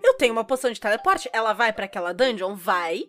[0.04, 1.30] Eu tenho uma poção de teleporte.
[1.32, 2.56] Ela vai pra aquela dungeon?
[2.56, 3.04] Vai.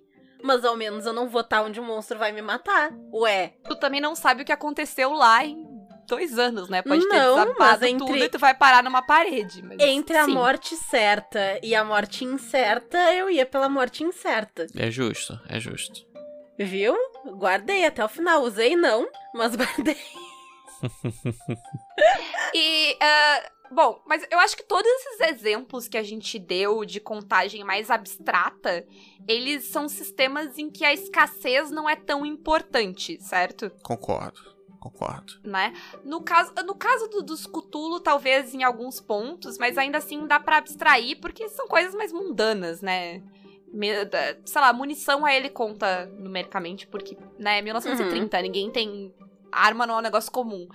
[0.44, 2.90] Mas ao menos eu não vou estar onde o monstro vai me matar.
[3.14, 3.54] Ué.
[3.64, 5.64] tu também não sabe o que aconteceu lá em
[6.06, 6.82] dois anos, né?
[6.82, 9.62] Pode ter Não, desabado mas entre- tudo e tu vai parar numa parede.
[9.62, 10.32] Mas, Entre a sim.
[10.34, 14.66] morte certa e a morte incerta, eu ia pela morte incerta.
[14.76, 16.00] É justo, é justo.
[16.64, 16.96] Viu?
[17.26, 18.42] Guardei até o final.
[18.42, 19.96] Usei não, mas guardei.
[22.54, 27.00] E, ah, bom, mas eu acho que todos esses exemplos que a gente deu de
[27.00, 28.86] contagem mais abstrata,
[29.26, 33.70] eles são sistemas em que a escassez não é tão importante, certo?
[33.82, 34.38] Concordo,
[34.78, 35.40] concordo.
[35.42, 35.72] Né?
[36.04, 40.38] No caso, no caso do, dos Cthulhu, talvez em alguns pontos, mas ainda assim dá
[40.38, 43.22] pra abstrair, porque são coisas mais mundanas, né?
[44.44, 49.12] Sei lá, munição a ele conta numericamente, porque, né, 1930, ninguém tem.
[49.50, 50.68] Arma não é um negócio comum.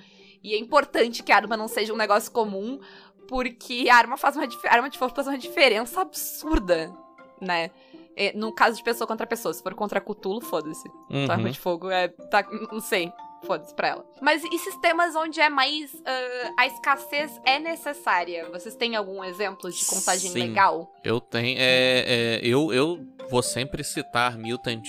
[0.44, 2.80] E é importante que a arma não seja um negócio comum,
[3.28, 6.94] porque a arma faz uma, arma de fogo faz uma diferença absurda,
[7.42, 7.72] né?
[8.16, 10.90] É, No caso de pessoa contra pessoa, se for contra Cthulhu, foda-se.
[10.90, 11.32] Tua Uhum.
[11.32, 12.08] arma de fogo é.
[12.08, 13.12] Tá, não sei.
[13.44, 14.06] Foda-se pra ela.
[14.22, 15.96] Mas e sistemas onde é mais.
[16.06, 18.50] ah, a escassez é necessária?
[18.50, 20.40] Vocês têm algum exemplo de contagem Sim.
[20.40, 20.92] legal?
[21.04, 21.58] Eu tenho.
[21.60, 24.88] É, é, eu, eu vou sempre citar Mutant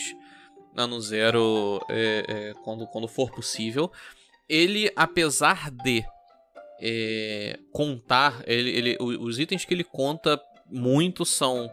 [0.77, 3.91] ano zero é, é, quando, quando for possível.
[4.49, 6.05] Ele, apesar de
[6.81, 11.71] é, contar, ele, ele, os itens que ele conta muito são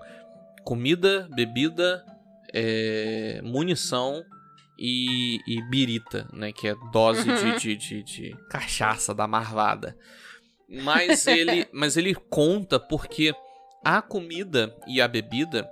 [0.63, 2.03] comida, bebida,
[2.53, 4.23] é, munição
[4.77, 6.51] e, e birita, né?
[6.51, 9.97] Que é dose de, de, de, de cachaça da marvada.
[10.69, 13.33] Mas ele, mas ele conta porque
[13.83, 15.69] a comida e a bebida,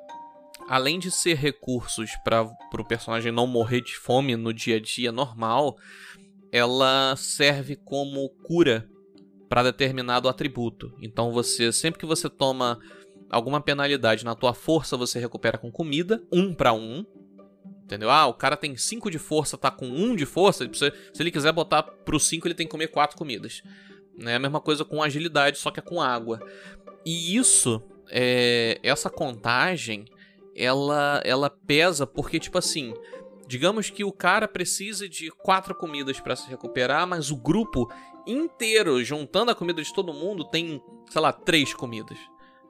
[0.67, 5.11] além de ser recursos para o personagem não morrer de fome no dia a dia
[5.11, 5.77] normal,
[6.51, 8.87] ela serve como cura
[9.49, 10.93] para determinado atributo.
[11.01, 12.79] Então você, sempre que você toma
[13.29, 17.05] alguma penalidade na tua força, você recupera com comida, um para um.
[17.83, 18.09] Entendeu?
[18.09, 20.67] Ah, o cara tem 5 de força, tá com 1 um de força.
[20.67, 23.61] precisa- se ele quiser botar pro 5, ele tem que comer 4 comidas.
[24.19, 26.39] É a mesma coisa com agilidade, só que é com água.
[27.05, 30.05] E isso, é, essa contagem,
[30.55, 32.93] ela, ela pesa porque, tipo assim,
[33.47, 37.91] digamos que o cara precise de quatro comidas para se recuperar, mas o grupo
[38.25, 42.17] inteiro, juntando a comida de todo mundo, tem, sei lá, três comidas,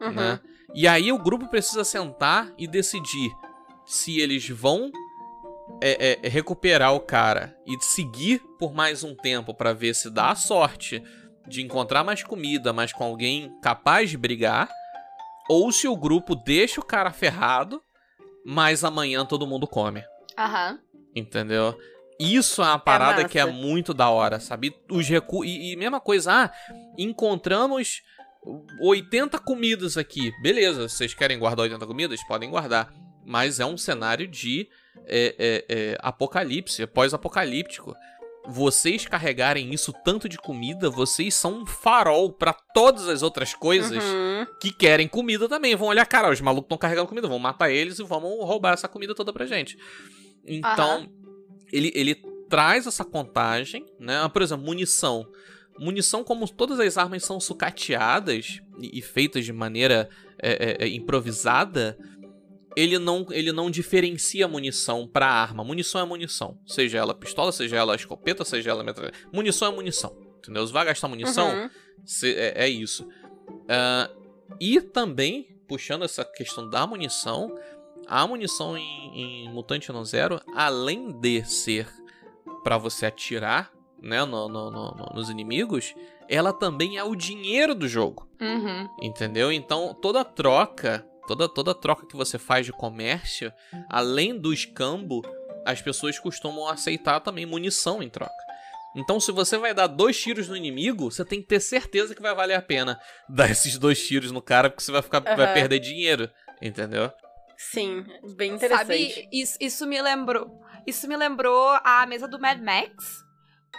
[0.02, 0.12] Uhum.
[0.12, 0.40] né?
[0.74, 3.32] E aí o grupo precisa sentar e decidir
[3.86, 4.90] se eles vão
[5.86, 10.32] é, é, recuperar o cara e seguir por mais um tempo para ver se dá
[10.32, 11.04] a sorte
[11.46, 14.70] de encontrar mais comida, mas com alguém capaz de brigar,
[15.50, 17.84] ou se o grupo deixa o cara ferrado,
[18.46, 20.02] mas amanhã todo mundo come.
[20.38, 20.80] Aham.
[21.14, 21.78] Entendeu?
[22.18, 23.28] Isso é uma parada massa.
[23.28, 24.74] que é muito da hora, sabe?
[24.90, 26.52] Os e, e mesma coisa, ah,
[26.98, 28.02] encontramos
[28.80, 30.32] 80 comidas aqui.
[30.42, 32.24] Beleza, vocês querem guardar 80 comidas?
[32.26, 32.94] Podem guardar.
[33.26, 34.70] Mas é um cenário de
[35.06, 37.96] é, é, é, apocalipse, pós-apocalíptico.
[38.46, 44.04] Vocês carregarem isso tanto de comida, vocês são um farol pra todas as outras coisas
[44.04, 44.46] Uhum.
[44.60, 45.76] que querem comida também.
[45.78, 48.88] Vão olhar, cara, os malucos estão carregando comida, vamos matar eles e vamos roubar essa
[48.90, 49.78] comida toda pra gente.
[50.46, 51.10] Então,
[51.72, 52.16] ele, ele
[52.50, 54.30] traz essa contagem, né?
[54.32, 55.26] Por exemplo, munição.
[55.80, 60.88] Munição, como todas as armas são sucateadas e, e feitas de maneira é, é, é,
[60.90, 61.98] improvisada,
[62.76, 65.64] ele não, ele não diferencia munição pra arma.
[65.64, 66.58] Munição é munição.
[66.66, 69.22] Seja ela pistola, seja ela escopeta, seja ela metralhadora.
[69.32, 70.16] Munição é munição.
[70.40, 70.66] Entendeu?
[70.68, 71.70] Se vai gastar munição, Uhum.
[72.06, 73.08] Cê- é, é isso.
[73.70, 74.10] Ah,
[74.60, 77.56] e também, puxando essa questão da munição,
[78.08, 81.88] a munição em, em Mutante Ano Zero, além de ser
[82.64, 85.96] pra você atirar né, no- no- no- no- nos inimigos,
[86.28, 88.28] ela também é o dinheiro do jogo.
[88.42, 88.90] Uhum.
[89.02, 89.50] Entendeu?
[89.50, 93.52] Então, toda troca, toda, toda troca que você faz de comércio,
[93.90, 95.22] além do escambo,
[95.66, 98.44] as pessoas costumam aceitar também munição em troca.
[98.96, 102.22] Então, se você vai dar dois tiros no inimigo, você tem que ter certeza que
[102.22, 105.46] vai valer a pena dar esses dois tiros no cara, porque você vai, ficar, vai
[105.46, 105.54] Aham.
[105.54, 106.30] perder dinheiro.
[106.62, 107.12] Entendeu?
[107.58, 108.06] Sim,
[108.36, 109.14] bem interessante.
[109.14, 110.62] Sabe, isso, isso me lembrou.
[110.86, 113.24] Isso me lembrou a mesa do Mad Max,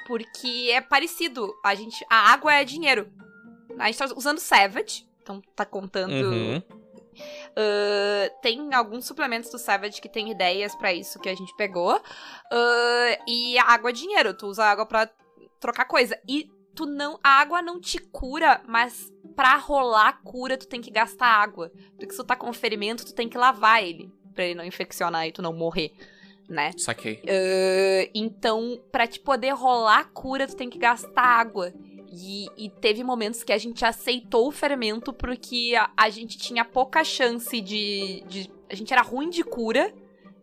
[0.06, 1.52] porque é parecido.
[1.64, 3.12] A gente, a água é dinheiro.
[3.78, 6.12] A gente tá usando Savage, então tá contando.
[6.12, 6.62] Uhum.
[7.56, 12.00] Ah, tem alguns suplementos do Savage que tem ideias pra isso que a gente pegou.
[12.52, 15.08] Ah, e a água é dinheiro, tu usa água pra
[15.60, 16.18] trocar coisa.
[16.28, 17.18] E tu não.
[17.22, 21.70] A água não te cura, mas pra rolar cura, tu tem que gastar água.
[21.96, 24.12] Porque se tu tá com ferimento, tu tem que lavar ele.
[24.34, 25.92] Pra ele não infeccionar e tu não morrer.
[26.48, 26.72] né?
[26.76, 27.22] Saquei.
[27.22, 31.72] Uh, então, pra te poder rolar a cura, tu tem que gastar água.
[32.16, 36.64] E, e teve momentos que a gente aceitou o fermento porque a, a gente tinha
[36.64, 38.50] pouca chance de, de.
[38.70, 39.92] A gente era ruim de cura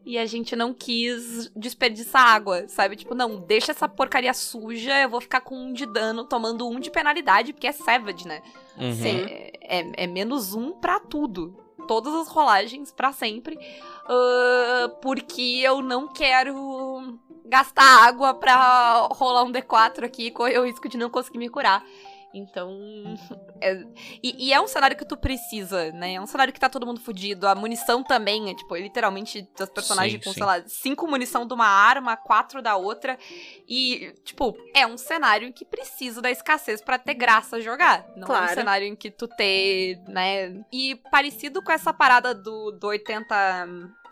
[0.06, 2.96] e a gente não quis desperdiçar água, sabe?
[2.96, 6.80] Tipo, não, deixa essa porcaria suja, eu vou ficar com um de dano, tomando um
[6.80, 8.42] de penalidade, porque é Savage, né?
[8.78, 8.94] Uhum.
[8.94, 9.26] Sim.
[9.62, 11.56] É, é, menos um pra tudo.
[11.88, 13.56] Todas as rolagens pra sempre.
[13.56, 17.20] Uh, porque eu não quero
[17.52, 21.50] gastar água pra rolar um D4 aqui e correr o risco de não conseguir me
[21.50, 21.84] curar.
[22.34, 22.80] Então.
[23.60, 23.84] é-
[24.24, 26.14] e, e é um cenário que tu precisa, né?
[26.16, 27.48] É um cenário que tá todo mundo fudido.
[27.48, 30.40] A munição também é, tipo, literalmente, os personagens Sim, com, sim.
[30.40, 33.18] sei lá, cinco munição de uma arma, quatro da outra.
[33.68, 38.06] E, tipo, é um cenário em que precisa da escassez pra ter graça jogar.
[38.16, 38.54] Não é um Claro.
[38.54, 40.64] cenário em que tu ter, né?
[40.72, 43.68] E parecido com essa parada do, do 80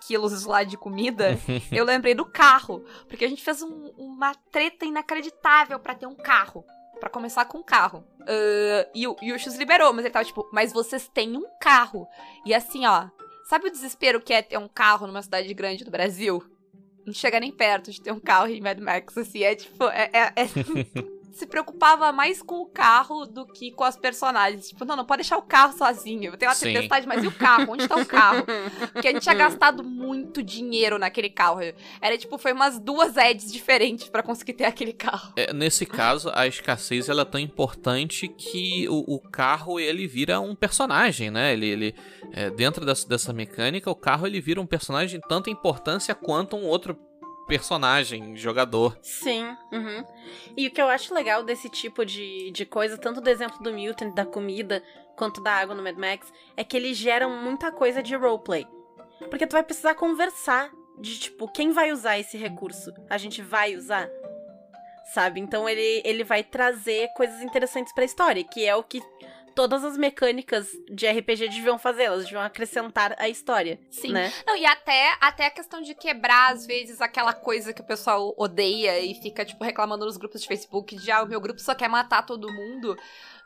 [0.08, 1.38] quilos lá de comida,
[1.72, 2.86] eu lembrei do carro.
[3.08, 6.64] Porque a gente fez um- uma treta inacreditável pra ter um carro.
[7.00, 8.04] Pra começar com um carro.
[8.22, 12.08] Ah, e o Yushus liberou, mas ele tava tipo, mas vocês têm um carro.
[12.46, 13.08] E assim, ó,
[13.46, 16.44] sabe o desespero que é ter um carro numa cidade grande do Brasil?
[17.06, 20.10] Não chega nem perto de ter um carro em Mad Max, assim, é tipo, é-
[20.14, 20.46] é- é-
[21.40, 24.70] se preocupava mais com o carro do que com as personagens.
[24.70, 26.34] Tipo, não, não pode deixar o carro sozinho.
[26.34, 26.74] Eu tenho uma Sim.
[26.74, 27.72] tempestade, mas e o carro?
[27.72, 28.46] Onde tá o carro?
[28.92, 31.60] Porque a gente tinha gastado muito dinheiro naquele carro.
[32.02, 35.34] Era tipo, foi umas duas ads diferentes pra conseguir ter aquele carro.
[35.38, 40.40] É, nesse caso, a escassez ela é tão importante que o, o carro ele vira
[40.40, 41.54] um personagem, né?
[41.54, 41.96] Ele, ele
[42.34, 46.58] é, dentro dessa, dessa mecânica, o carro ele vira um personagem de tanta importância quanto
[46.58, 46.98] um outro
[47.50, 48.98] personagem, jogador.
[49.02, 49.46] Sim.
[49.72, 50.06] uhum.
[50.56, 53.74] E o que eu acho legal desse tipo de, de coisa, tanto do exemplo do
[53.74, 54.84] Mutant, da comida,
[55.18, 58.66] quanto da água no Mad Max, é que eles geram muita coisa de roleplay.
[59.30, 62.94] Porque tu vai precisar conversar de, tipo, quem vai usar esse recurso?
[63.10, 64.08] A gente vai usar?
[65.14, 65.40] Sabe?
[65.40, 69.02] Então ele, ele vai trazer coisas interessantes pra história, que é o que
[69.56, 74.12] todas as mecânicas de RPG deviam fazer, elas deviam acrescentar a história, Sim.
[74.12, 74.32] né?
[74.46, 78.34] Não, e até, até a questão de quebrar, às vezes, aquela coisa que o pessoal
[78.38, 81.76] odeia e fica, tipo, reclamando nos grupos de Facebook de, ah, o meu grupo só
[81.76, 82.98] quer matar todo mundo.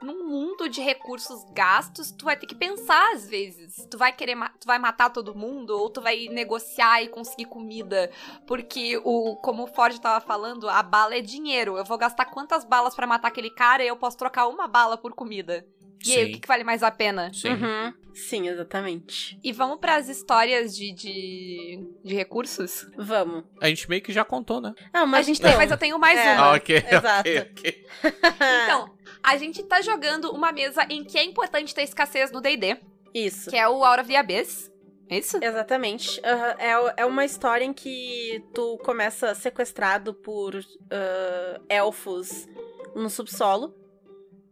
[0.01, 3.87] Num mundo de recursos gastos, tu vai ter que pensar, às vezes.
[3.89, 8.11] Tu vai querer, tu vai matar todo mundo ou tu vai negociar e conseguir comida.
[8.45, 11.77] Porque, o, como o Ford tava falando, a bala é dinheiro.
[11.77, 14.97] Eu vou gastar quantas balas pra matar aquele cara e eu posso trocar uma bala
[14.97, 15.65] por comida.
[16.05, 17.31] E aí, o que, que vale mais a pena?
[17.33, 17.49] Sim.
[17.49, 17.93] Uhum.
[18.13, 19.39] Sim, exatamente.
[19.43, 22.87] E vamos pras histórias de, de, de recursos?
[22.95, 23.43] Vamos.
[23.59, 24.73] A gente meio que já contou, né?
[24.93, 26.33] Ah, mas a gente tem, então- mas eu tenho mais É.
[26.35, 26.43] uma.
[26.43, 27.29] Ah, ok, exato.
[27.29, 27.85] ok, ok.
[28.65, 32.77] Então, a gente tá jogando uma mesa em que é importante ter escassez no D&D,
[33.13, 33.49] Isso.
[33.49, 34.71] que é o Aura of the Abyss.
[35.09, 35.37] É isso?
[35.41, 36.19] Exatamente.
[36.57, 40.55] É, é uma história em que tu começa sequestrado por
[40.91, 42.47] ah, elfos
[42.95, 43.73] no subsolo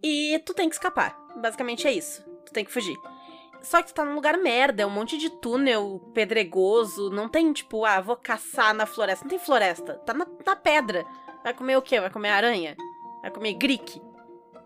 [0.03, 1.17] e tu tem que escapar.
[1.35, 2.23] Basicamente é isso.
[2.45, 2.95] Tu tem que fugir.
[3.61, 7.53] Só que tu tá num lugar merda, é um monte de túnel pedregoso, não tem
[7.53, 9.23] tipo, ah, vou caçar na floresta.
[9.23, 11.05] Não tem floresta, tá na, na pedra.
[11.43, 11.99] Vai comer o quê?
[11.99, 12.75] Vai comer aranha?
[13.21, 14.01] Vai comer grique?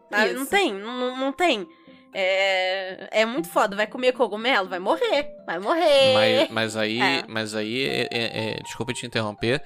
[0.10, 0.34] Sabe?
[0.34, 1.68] Não tem, não, não- não tem.
[2.14, 3.76] É, é muito foda.
[3.76, 4.70] Vai comer cogumelo?
[4.70, 5.36] Vai morrer.
[5.46, 6.14] Vai morrer.
[6.14, 7.24] Mas, mas aí, É.
[7.28, 9.62] mas aí é, é- é- desculpa te interromper.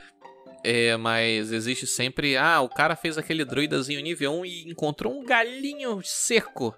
[0.64, 2.36] É, mas existe sempre.
[2.38, 6.76] Ah, o cara fez aquele druidazinho nível 1 e encontrou um galinho seco.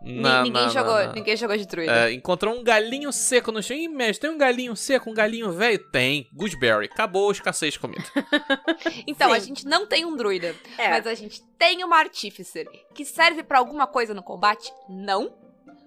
[0.00, 2.08] Na- ninguém, na- jogou, na- ninguém jogou de druida.
[2.08, 3.76] É, encontrou um galinho seco no chão.
[3.76, 5.78] Ih, mestre, tem um galinho seco, um galinho velho?
[5.90, 6.28] Tem.
[6.32, 6.86] Gooseberry.
[6.86, 8.04] Acabou a escassez de comida.
[9.06, 9.48] então, a sim.
[9.48, 10.88] gente não tem um druida, É.
[10.90, 14.72] mas a gente tem uma artíficer que serve pra alguma coisa no combate?
[14.88, 15.34] Não.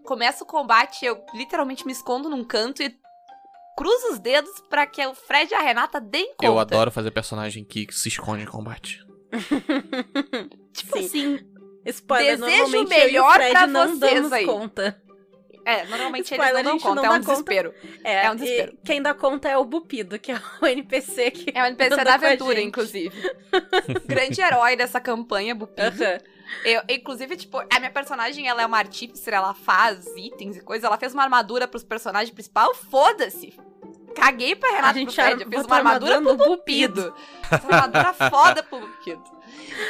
[0.03, 2.93] Começa o combate, eu literalmente me escondo num canto e
[3.77, 6.45] cruzo os dedos pra que o Fred e a Renata deem conta.
[6.45, 9.03] Eu adoro fazer personagem que se esconde em combate.
[10.73, 11.05] Tipo Sim.
[11.05, 11.39] assim,
[11.85, 14.45] Spoiler, Desejo e o melhor Fred pra não vocês aí.
[14.45, 15.01] conta.
[15.65, 17.73] é, normalmente Spoiler, eles a não dão gente conta, não é um desespero.
[18.03, 18.73] É, É um desespero.
[18.73, 21.51] e quem dá conta é o Bupido, que é o NPC que...
[21.57, 23.15] É o NPC da aventura, inclusive.
[24.05, 25.81] Grande herói dessa campanha, Bupido.
[26.63, 30.87] Eu, inclusive, tipo, a minha personagem, ela é uma artífice, ela faz itens e coisa.
[30.87, 32.77] Ela fez uma armadura pros personagens principais.
[32.89, 33.57] Foda-se!
[34.15, 35.43] Caguei pra Renata A gente pro Fred.
[35.43, 36.47] Eu fiz uma armadura armadura pro.
[37.49, 39.23] Fiz uma armadura foda pro Bupido.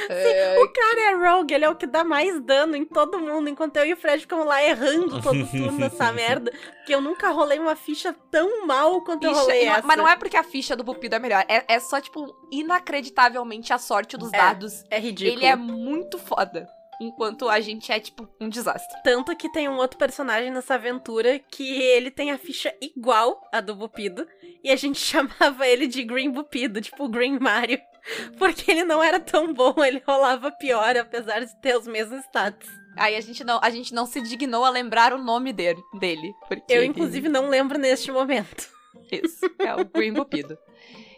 [0.10, 3.50] É, O cara é rogue, ele é o que dá mais dano em todo mundo,
[3.50, 6.52] enquanto eu e o Fred ficamos lá errando todo turno nessa merda.
[6.78, 9.88] Porque eu nunca rolei uma ficha tão mal quanto eu ficha- rolei e não- essa.
[9.88, 11.46] mas não é porque a ficha do Bupido é melhor.
[11.48, 14.38] É, é só, tipo, inacreditavelmente a sorte dos É.
[14.38, 14.84] dados.
[14.90, 15.38] É ridículo.
[15.40, 16.68] Ele é muito foda.
[17.04, 18.96] enquanto a gente é, tipo, um desastre.
[19.04, 23.60] Tanto que tem um outro personagem nessa aventura que ele tem a ficha igual a
[23.60, 24.28] do Bupido.
[24.64, 25.00] E a gente
[25.58, 27.80] chamava ele de Green Bupido, tipo Green Mario.
[28.38, 32.70] Porque ele não era tão bom, ele rolava pior, apesar de ter os mesmos status.
[32.98, 35.82] Aí a gente não, a gente não se dignou a lembrar o nome dele.
[36.00, 38.70] dele porque Eu, inclusive, não lembro neste momento.
[39.12, 40.58] Isso, é o Green Bupido.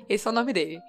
[0.07, 0.79] Esse é o nome dele.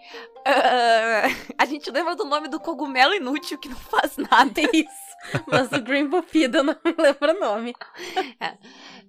[0.44, 1.22] Ah,
[1.56, 4.60] a gente lembra do nome do cogumelo inútil que não faz nada.
[4.60, 5.44] É isso.
[5.46, 7.74] Mas o Green Bupido não lembro o nome.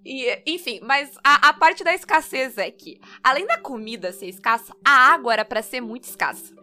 [0.05, 4.73] E, enfim, mas a, a parte da escassez é que, além da comida ser escassa,
[4.86, 6.53] a água era pra ser muito escassa.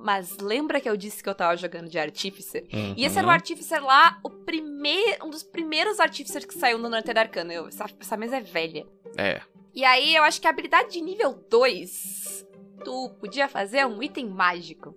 [0.00, 2.64] Mas lembra que eu disse que eu tava jogando de Artificer?
[2.96, 3.34] E esse era o Uhum.
[3.34, 7.52] Artificer lá, o primeiro, um dos primeiros Artificers que saiu no Norte Arcana.
[7.52, 8.86] Eu, essa, essa mesa é velha.
[9.16, 9.40] É.
[9.74, 12.46] E aí, eu acho que a habilidade de nível 2,
[12.84, 14.94] tu podia fazer um item mágico.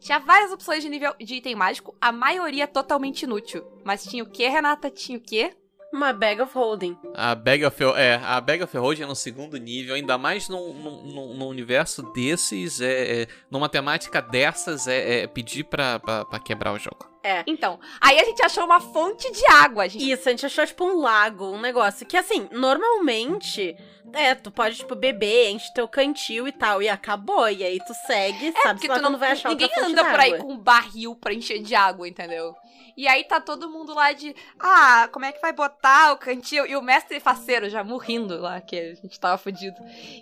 [0.00, 3.64] Tinha várias opções de nível de item mágico, a maioria totalmente inútil.
[3.84, 4.88] Mas tinha o que, Renata?
[4.90, 5.54] Tinha o quê?
[5.92, 6.96] Uma bag of holding.
[7.14, 10.72] A Bag of é, a Bag of Holding é no segundo nível, ainda mais num,
[10.74, 16.38] num, num- universo desses, é, é, numa temática dessas, é, é pedir pra, pra, pra
[16.38, 17.08] quebrar o jogo.
[17.46, 19.84] Então, aí a gente achou uma fonte de água.
[19.84, 20.10] A gente...
[20.10, 23.76] Isso, a gente achou tipo um lago, um negócio que assim, normalmente,
[24.12, 27.48] é, tu pode tipo beber, enche teu cantil e tal, e acabou.
[27.48, 28.70] E aí tu segue, sabe?
[28.70, 31.14] É, Porque lá tu não quando vai achar Ninguém anda por aí com um barril
[31.16, 32.54] pra encher de água, entendeu?
[32.98, 36.66] E aí tá todo mundo lá de, ah, como é que vai botar o cantil?
[36.66, 39.76] E o mestre faceiro já morrendo lá, que a gente tava fudido.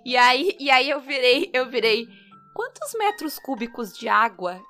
[0.05, 2.07] E aí, e aí eu virei, eu virei,
[2.55, 4.61] quantos metros cúbicos de água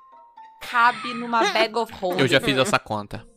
[0.61, 2.21] cabe numa bag of holding?
[2.21, 3.27] Eu já fiz essa conta.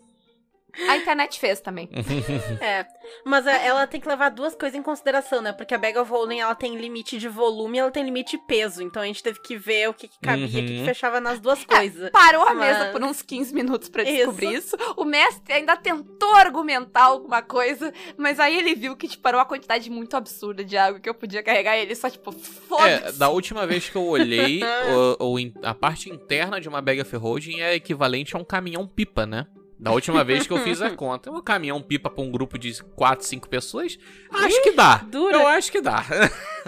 [0.89, 1.89] A internet fez também.
[2.61, 2.87] É,
[3.25, 5.53] mas é, ela tem que levar duas coisas em consideração, né?
[5.53, 8.39] Porque a bag of holding ela tem limite de volume e ela tem limite de
[8.47, 8.83] peso.
[8.83, 10.85] Então a gente teve que ver o que, que cabia, o que, que Uhum.
[10.85, 12.11] fechava nas duas coisas.
[12.11, 14.13] Parou a Mas- mesa por uns 15 minutos pra Isso.
[14.17, 14.77] descobrir isso.
[14.97, 19.45] O mestre ainda tentou argumentar alguma coisa, mas aí ele viu que, tipo, era uma
[19.47, 23.19] quantidade muito absurda de água que eu podia carregar ele só, tipo, É, foda-se.
[23.19, 24.61] da última vez que eu olhei,
[25.19, 29.27] o- o a parte interna de uma Bag of Holding é equivalente a um caminhão-pipa,
[29.27, 29.47] né?
[29.81, 31.31] Da última vez que eu fiz a conta.
[31.31, 33.99] Um caminhão-pipa pra um grupo de 4, 5 pessoas,
[34.31, 34.97] acho que dá.
[34.99, 35.37] dura.
[35.37, 36.05] Eu acho que dá.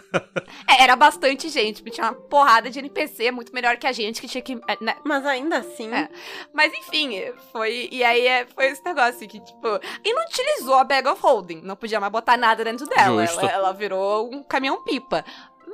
[0.68, 4.20] É, era bastante gente, porque tinha uma porrada de NPC, muito melhor que a gente,
[4.20, 4.52] que tinha que.
[4.68, 4.94] é, né?
[5.04, 6.08] Mas ainda assim, É.
[6.52, 7.18] Mas enfim,
[7.50, 7.88] foi.
[7.90, 9.68] E aí é, foi esse negócio que, tipo,
[10.04, 11.62] inutilizou a Bag of Holding.
[11.62, 13.26] Não podia mais botar nada dentro dela.
[13.26, 13.40] Justo.
[13.40, 15.24] Ela, ela virou um caminhão-pipa.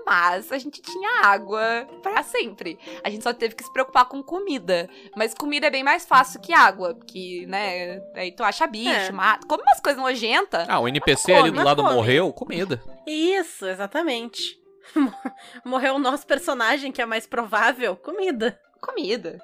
[0.08, 2.78] Mas a gente tinha água pra sempre.
[3.04, 4.88] A gente só teve que se preocupar com comida.
[5.14, 6.94] Mas comida é bem mais fácil que água.
[6.94, 8.00] Porque, né?
[8.14, 9.12] Aí tu acha bicho, É.
[9.12, 9.46] mata.
[9.46, 10.66] Come umas coisas nojentas.
[10.68, 11.94] Ah, o NPC Come, ali do lado come.
[11.94, 12.82] morreu, comida.
[13.06, 14.58] Isso, exatamente.
[15.64, 17.94] Morreu o nosso personagem, que é mais provável.
[17.96, 18.58] Comida.
[18.80, 19.38] Comida.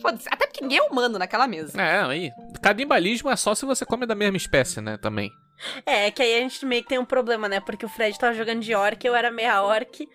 [0.00, 0.28] Foda-se.
[0.30, 1.80] Até porque ninguém é humano naquela mesa.
[1.80, 2.30] É, aí.
[2.62, 4.96] Canibalismo é só se você come da mesma espécie, né?
[4.96, 5.28] Também.
[5.86, 7.60] É, que aí a gente meio que tem um problema, né?
[7.60, 10.08] Porque o Fred tava jogando de orc, eu era meia orc.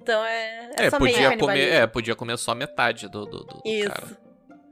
[0.00, 3.62] Então é, é, É, podia comer, é, podia comer só metade do, do, do- do
[3.64, 3.88] Isso.
[3.90, 4.18] cara.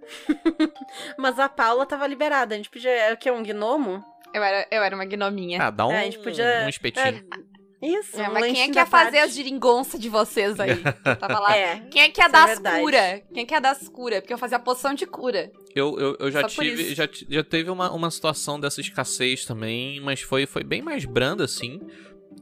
[1.19, 2.55] Mas a Paula tava liberada.
[2.55, 2.91] A gente podia.
[2.91, 3.31] Era o que?
[3.31, 4.05] Um gnomo?
[4.33, 5.63] Eu era, eu era uma gnominha.
[5.63, 7.25] Ah, dá um, É, a gente podia- um espetinho.
[7.87, 10.71] Isso, É, um mas quem é que ia fazer as geringonças de vocês aí?
[11.05, 11.57] Eu tava lá.
[11.57, 11.81] É.
[11.91, 13.23] Quem é que ia Isso dar é as cura?
[13.33, 14.21] Quem é que ia dar as cura?
[14.21, 15.53] Porque eu fazia poção de cura.
[15.75, 20.01] Eu, eu, eu já Só tive, já, já teve uma, uma situação dessa escassez também,
[20.01, 21.81] mas foi, foi bem mais branda, assim.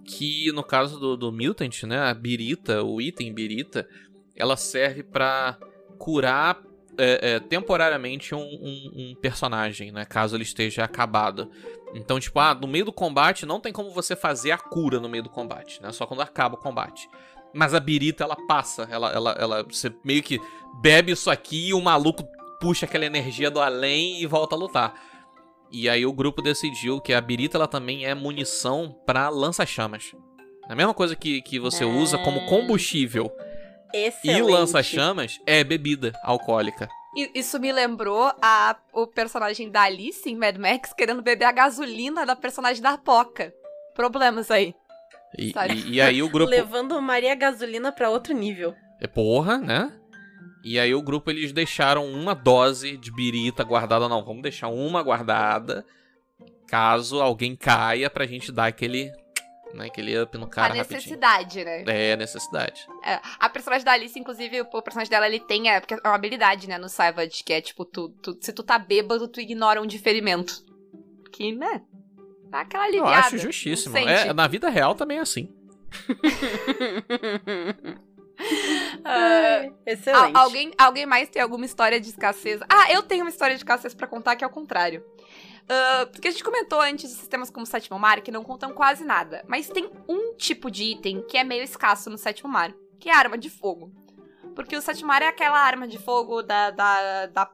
[0.04, 1.98] Que no caso do, do Mutant, né?
[1.98, 3.86] A birita, o item birita,
[4.34, 5.58] ela serve pra
[5.98, 6.62] curar
[6.98, 10.04] é, é, temporariamente um, um- um personagem, né?
[10.04, 11.50] Caso ele esteja acabado.
[11.94, 15.08] Então, tipo, ah, no meio do combate não tem como você fazer a cura no
[15.08, 15.92] meio do combate, né?
[15.92, 17.08] Só quando acaba o combate.
[17.52, 20.40] Mas a birita, ela passa, ela, ela, ela, você meio que
[20.80, 22.24] bebe isso aqui e o maluco
[22.60, 24.94] puxa aquela energia do além e volta a lutar.
[25.70, 30.12] E aí o grupo decidiu que a birita ela também é munição pra lança-chamas.
[30.68, 33.30] É a mesma coisa que, que você usa como combustível.
[33.94, 34.42] E Excelente.
[34.42, 36.88] o lança-chamas é bebida alcoólica.
[37.16, 41.52] E Isso me lembrou a, o personagem da Alice em Mad Max querendo beber a
[41.52, 43.54] gasolina da personagem da Poca.
[43.94, 44.74] Problemas aí.
[45.38, 46.50] E, e- e aí o grupo.
[46.50, 48.74] Levando Maria Gasolina pra outro nível.
[49.00, 49.92] É porra, né?
[50.64, 54.08] E aí o grupo eles deixaram uma dose de birita guardada.
[54.08, 55.84] Não, vamos deixar uma guardada.
[56.66, 59.12] Caso alguém caia pra gente dar aquele.
[59.74, 60.98] Né, aquele up no cara a rapidinho.
[60.98, 61.82] necessidade, né?
[61.86, 62.86] É, necessidade.
[63.04, 66.14] É, a personagem da Alice, inclusive, o personagem dela, ele tem é, porque é uma
[66.14, 69.82] habilidade, né, no Savage, que é tipo, tu, tu- se tu tá bêbado, tu ignora
[69.82, 70.62] um diferimento.
[71.32, 71.82] Que, né?
[72.50, 73.26] Dá aquela Eu aliviada.
[73.26, 73.96] acho justíssimo.
[73.98, 75.52] É, na vida real também é assim.
[79.04, 80.36] Ah, Excelente.
[80.36, 82.60] Al- alguém, alguém mais tem alguma história de escassez?
[82.68, 85.04] Ah, eu tenho uma história de escassez pra contar que é o contrário.
[85.68, 88.72] Ah, porque a gente comentou antes de sistemas como o sétimo mar que não contam
[88.72, 89.44] quase nada.
[89.48, 93.14] Mas tem um tipo de item que é meio escasso no sétimo mar, que é
[93.14, 93.90] a arma de fogo.
[94.54, 97.50] Porque o sétimo mar é aquela arma de fogo da, da, da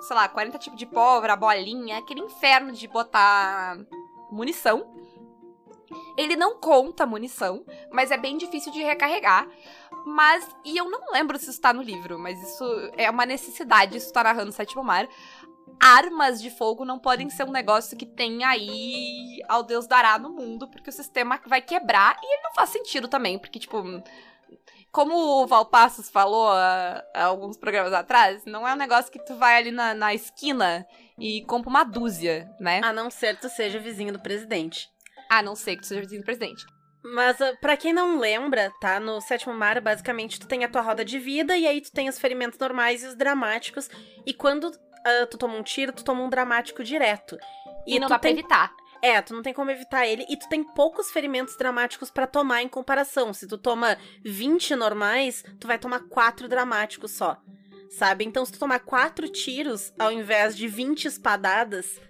[0.00, 3.78] sei lá, 40 tipos de pólvora, bolinha, aquele inferno de botar
[4.30, 4.92] munição.
[6.16, 9.48] Ele não conta munição, mas é bem difícil de recarregar.
[10.06, 12.64] Mas, e eu não lembro se isso tá no livro, mas isso
[12.96, 15.08] é uma necessidade, isso tá narrando o sétimo mar.
[15.80, 20.30] Armas de fogo não podem ser um negócio que tem aí ao Deus dará no
[20.30, 23.82] mundo, porque o sistema vai quebrar e ele não faz sentido também, porque, tipo,
[24.94, 29.34] como o Valpassos falou há, há alguns programas atrás, não é um negócio que tu
[29.34, 30.86] vai ali na, na esquina
[31.18, 32.80] e compra uma dúzia, né?
[32.82, 34.88] A não ser que tu seja vizinho do presidente.
[35.28, 36.64] A não ser que tu seja vizinho do presidente.
[37.04, 38.98] Mas ah, pra quem não lembra, tá?
[38.98, 42.08] No sétimo mar, basicamente, tu tem a tua roda de vida e aí tu tem
[42.08, 43.90] os ferimentos normais e os dramáticos.
[44.24, 44.72] E quando
[45.04, 47.36] ah, tu toma um tiro, tu toma um dramático direto.
[47.86, 48.74] E, não tu dá pra tem evitar.
[49.02, 52.62] É, tu não tem como evitar ele e tu tem poucos ferimentos dramáticos pra tomar
[52.62, 53.34] em comparação.
[53.34, 57.36] Se tu toma 20 normais, tu vai tomar 4 dramáticos só.
[57.90, 58.24] Sabe?
[58.24, 62.00] Então, se tu tomar 4 tiros ao invés de 20 espadadas,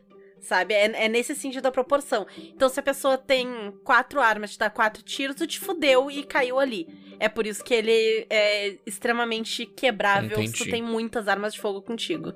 [0.45, 0.75] sabe?
[0.75, 2.27] É, é nesse sentido a proporção.
[2.39, 6.23] Então, se a pessoa tem 4 armas, te dá 4 tiros, tu te fudeu e
[6.23, 6.87] caiu ali.
[7.19, 10.71] É por isso que ele é extremamente quebrável se tu Entendi.
[10.71, 12.33] tem muitas armas de fogo contigo.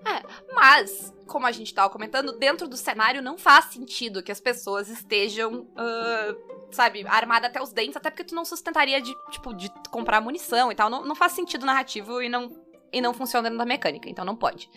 [0.52, 4.88] Mas, como a gente tava comentando, dentro do cenário não faz sentido que as pessoas
[4.88, 6.34] estejam, ah,
[6.70, 10.70] sabe, armadas até os dentes, até porque tu não sustentaria de, tipo, de comprar munição
[10.70, 10.88] e tal.
[10.88, 12.50] Não, não faz sentido narrativo e não,
[12.92, 14.70] e não funciona dentro da mecânica, então não pode.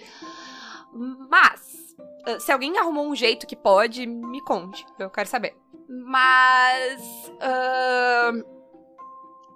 [0.94, 1.91] Mas,
[2.40, 4.86] se alguém arrumou um jeito que pode, me conte.
[5.00, 5.56] Eu quero saber.
[5.88, 7.32] Mas.
[7.42, 8.32] ah,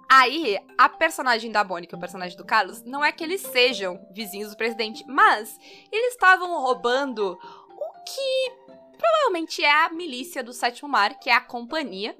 [0.08, 4.50] Aí, a personagem da é o personagem do Carlos, não é que eles sejam vizinhos
[4.50, 5.58] do presidente, mas
[5.90, 11.40] eles estavam roubando o que provavelmente é a milícia do Sétimo Mar, que é a
[11.40, 12.16] companhia.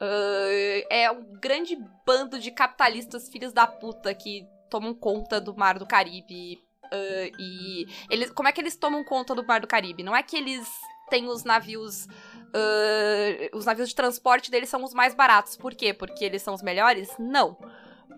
[0.00, 1.76] Ah, é um grande
[2.06, 6.65] bando de capitalistas filhos da puta que tomam conta do Mar do Caribe.
[6.92, 10.02] Ah, e eles, como é que eles tomam conta do Mar do Caribe?
[10.02, 10.68] Não é que eles
[11.10, 12.06] têm os navios.
[12.54, 15.56] ah, os navios de transporte deles são os mais baratos.
[15.56, 15.92] Por quê?
[15.92, 17.08] Porque eles são os melhores?
[17.18, 17.56] Não.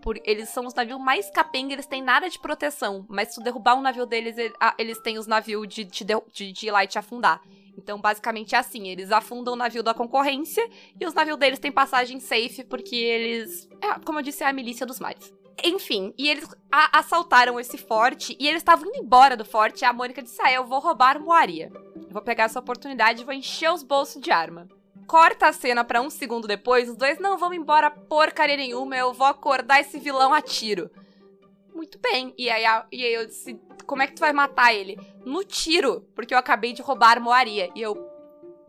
[0.03, 3.05] Por, eles são os navios mais capenga, eles têm nada de proteção.
[3.09, 6.05] Mas se tu derrubar um navio deles, ele- ah, eles têm os navios de, de,
[6.33, 7.41] de, de ir lá e te afundar.
[7.77, 10.69] Então, basicamente é assim: eles afundam o navio da concorrência
[11.01, 13.69] e os navios deles têm passagem safe, porque eles.
[13.81, 15.33] É, como eu disse, é a milícia dos mares.
[15.65, 19.83] Enfim, e eles assaltaram esse forte e eles estavam indo embora do forte.
[19.83, 21.71] E a Mônica disse: Ah, eu vou roubar Moaria.
[21.97, 24.69] Eu vou pegar essa oportunidade e vou encher os bolsos de arma.
[25.07, 29.13] Corta a cena pra um segundo depois, os dois não vão embora porcaria nenhuma, eu
[29.13, 30.91] vou acordar esse vilão a tiro.
[31.75, 32.35] Muito bem.
[32.37, 34.99] E aí, e aí eu disse: Como é que tu vai matar ele?
[35.25, 37.71] No tiro, porque eu acabei de roubar Moaria.
[37.75, 37.95] E eu.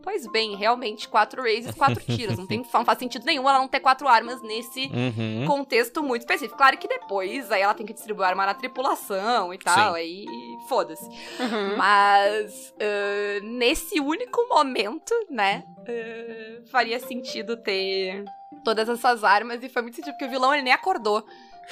[0.02, 2.38] Pois bem, realmente, quatro raises, quatro tiros.
[2.38, 5.44] Não, tem, não faz sentido nenhum ela não ter quatro armas nesse Uhum.
[5.46, 6.56] contexto muito específico.
[6.56, 9.98] Claro que depois aí ela tem que distribuir arma na tripulação e tal, Sim.
[9.98, 10.26] aí
[10.68, 11.04] foda-se.
[11.04, 11.76] Uhum.
[11.76, 18.24] Mas ah, nesse único momento, né, ah, faria sentido ter
[18.64, 21.24] todas essas armas e foi muito sentido, porque o vilão ele nem acordou.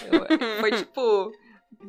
[0.04, 1.32] Eu- foi tipo.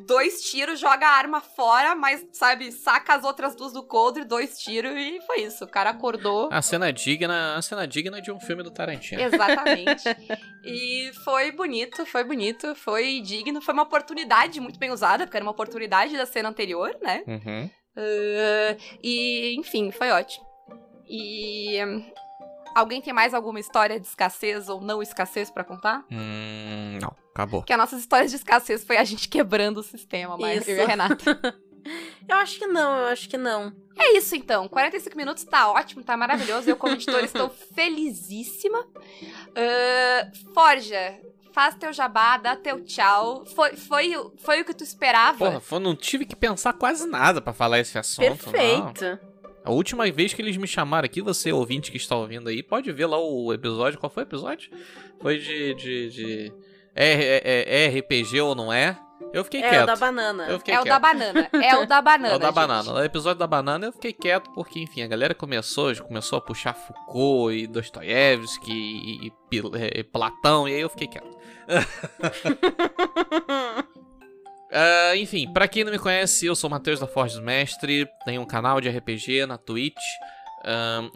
[0.06, 4.58] Dois tiros, joga a arma fora, mas, sabe, saca as outras duas do coldre, dois
[4.58, 5.64] tiros e foi isso.
[5.64, 6.48] O cara acordou.
[6.52, 9.20] A cena digna, a cena digna de um filme do Tarantino.
[9.20, 10.04] Exatamente.
[10.64, 15.44] e foi bonito, foi bonito, foi digno, foi uma oportunidade muito bem usada, porque era
[15.44, 17.24] uma oportunidade da cena anterior, né?
[17.26, 17.70] Uhum.
[17.96, 20.44] Ah, e, enfim, foi ótimo.
[21.08, 21.78] E.
[22.74, 26.04] Alguém tem mais alguma história de escassez ou não escassez pra contar?
[26.10, 27.60] Hum, não, acabou.
[27.60, 30.80] Porque as nossas histórias de escassez foi a gente quebrando o sistema, mas eu e
[30.80, 30.86] a.
[30.86, 31.40] Renata.
[32.28, 33.72] Eu acho que não, eu acho que não.
[33.98, 36.68] É isso então, 45 minutos tá ótimo, tá maravilhoso.
[36.68, 38.86] Eu, como editora, estou felizíssima.
[39.56, 41.18] Ah, Forja,
[41.54, 43.46] faz teu jabá, dá teu tchau.
[43.46, 45.58] Foi, foi, o- foi o que tu esperava?
[45.60, 48.26] Porra, não tive que pensar quase nada pra falar esse assunto.
[48.46, 49.29] não.
[49.70, 52.90] A última vez que eles me chamaram aqui, você ouvinte que está ouvindo aí, pode
[52.90, 54.00] ver lá o episódio.
[54.00, 54.68] Qual foi o episódio?
[55.20, 55.74] Foi de.
[55.74, 56.52] de, de...
[56.94, 58.98] É, é- é RPG ou não é?
[59.32, 59.82] Eu fiquei É quieto.
[59.84, 60.46] o da banana.
[60.48, 60.92] Eu fiquei É o quieto.
[60.92, 61.48] da banana.
[61.52, 62.32] É o da banana.
[62.32, 62.54] É o da gente.
[62.56, 62.92] banana.
[62.92, 66.40] No episódio da banana eu fiquei quieto porque, enfim, a galera começou, já começou a
[66.40, 71.30] puxar Foucault e Dostoiévski e, e Pil- e Platão, e aí eu fiquei quieto.
[74.72, 78.40] Ah, enfim, pra quem não me conhece, eu sou o Matheus da Forges Mestre, tenho
[78.40, 79.96] um canal de RPG na Twitch,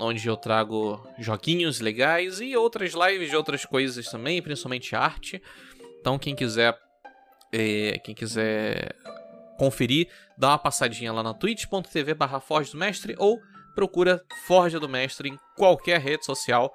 [0.00, 5.40] onde eu trago joguinhos legais e outras lives de outras coisas também, principalmente arte.
[6.00, 6.76] Então, quem quiser
[7.57, 8.96] É, quem quiser
[9.57, 12.42] conferir, dá uma passadinha lá na twitch.tv barra
[12.74, 13.38] Mestre ou
[13.76, 16.74] procura Forja do Mestre em qualquer rede social,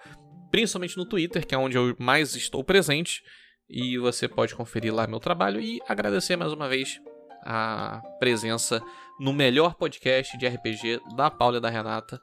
[0.49, 3.21] principalmente no Twitter, que é onde eu mais estou presente.
[3.70, 6.99] E você pode conferir lá meu trabalho e agradecer mais uma vez
[7.43, 8.82] a presença
[9.20, 12.20] no melhor podcast de RPG da Paula e da Renata.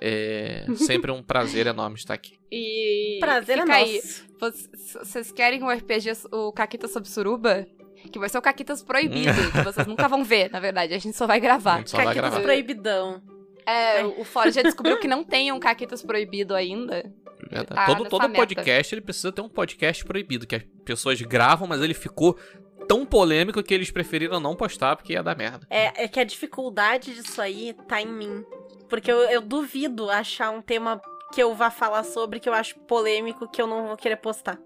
[0.00, 2.38] É sempre um prazer enorme estar aqui.
[2.50, 3.94] E Prazer fica é aí.
[3.96, 4.24] nosso.
[4.40, 7.66] Vocês vocês querem o RPG, o Caquita sobre Suruba?
[8.12, 10.94] Que vai ser o Caquitas proibido, que vocês nunca vão ver, na verdade.
[10.94, 11.82] A gente só vai gravar.
[11.82, 12.40] vai Caquitas gravar.
[12.40, 13.20] proibidão.
[13.68, 17.12] É, o Ford já descobriu que não tem um Caquitas proibido ainda.
[17.66, 21.80] Tá todo todo podcast ele precisa ter um podcast proibido, que as pessoas gravam, mas
[21.80, 22.38] ele ficou
[22.88, 25.66] tão polêmico que eles preferiram não postar porque ia dar merda.
[25.68, 28.44] É, é que a dificuldade disso aí tá em mim.
[28.88, 31.00] Porque eu, eu duvido achar um tema
[31.32, 34.58] que eu vá falar sobre que eu acho polêmico que eu não vou querer postar.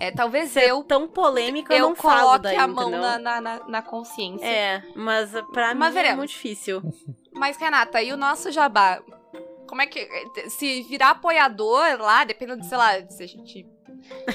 [0.00, 2.90] É, talvez Se é eu, tão polêmico, eu, eu não falo coloque daí, a mão
[2.90, 4.46] na, na, na, consciência.
[4.46, 6.16] É, mas pra Mas mim é veremos.
[6.16, 6.82] muito difícil.
[7.40, 9.02] Mas, Renata, e o nosso jabá?
[9.66, 10.06] Como é que.
[10.50, 13.66] Se virar apoiador lá, dependendo de, sei lá, se a gente.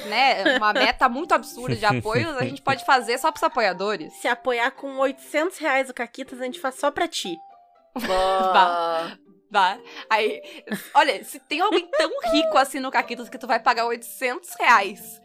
[0.08, 4.12] Né, uma meta muito absurda de apoios, a gente pode fazer só pros apoiadores.
[4.14, 7.36] Se apoiar com 800 reais o Caquitas, a gente faz só pra ti.
[7.96, 9.18] Bah.
[9.52, 9.78] Vá.
[10.10, 10.42] Aí,
[10.94, 15.22] olha, se tem alguém tão rico assim no Caquitas que tu vai pagar 800 reais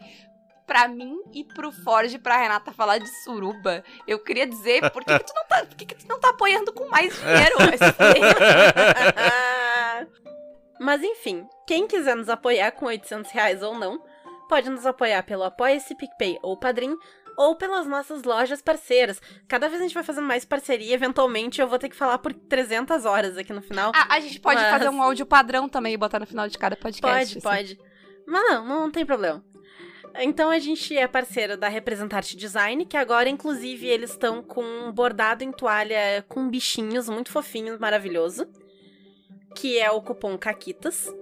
[0.70, 5.18] pra mim e pro Forge pra Renata falar de suruba, eu queria dizer, por que,
[5.18, 7.56] que tu não tá, por que, que tu não tá apoiando com mais dinheiro?
[10.78, 14.00] Mas enfim, quem quiser nos apoiar com 800 reais ou não,
[14.48, 16.96] pode nos apoiar pelo Apoia-se, PicPay ou Padrim,
[17.36, 19.20] ou pelas nossas lojas parceiras.
[19.48, 22.32] Cada vez a gente vai fazendo mais parceria, eventualmente eu vou ter que falar por
[22.32, 23.90] 300 horas aqui no final.
[23.92, 26.56] Ah, a gente pode Mas- fazer um áudio padrão também e botar no final de
[26.56, 27.40] cada podcast.
[27.40, 27.76] Pode, assim.
[27.76, 27.76] pode.
[28.24, 29.42] Mas não, não tem problema.
[30.16, 34.92] Então a gente é parceiro da Representarte Design, que agora, inclusive, eles estão com um
[34.92, 38.46] bordado em toalha com bichinhos muito fofinhos, maravilhoso.
[39.54, 41.12] Que é o cupom Caquitas.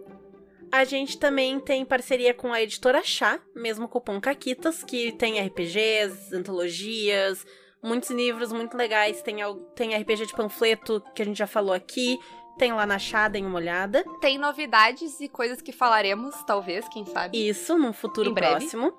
[0.70, 6.34] A gente também tem parceria com a editora Chá, mesmo cupom Caquitas, que tem RPGs,
[6.34, 7.46] antologias,
[7.82, 9.22] muitos livros muito legais.
[9.22, 9.36] Tem,
[9.74, 12.18] tem RPG de panfleto, que a gente já falou aqui.
[12.58, 14.04] Tem lá na Chá, deem uma olhada.
[14.20, 17.38] Tem novidades e coisas que falaremos, talvez, quem sabe.
[17.48, 18.92] Isso, num futuro Em próximo.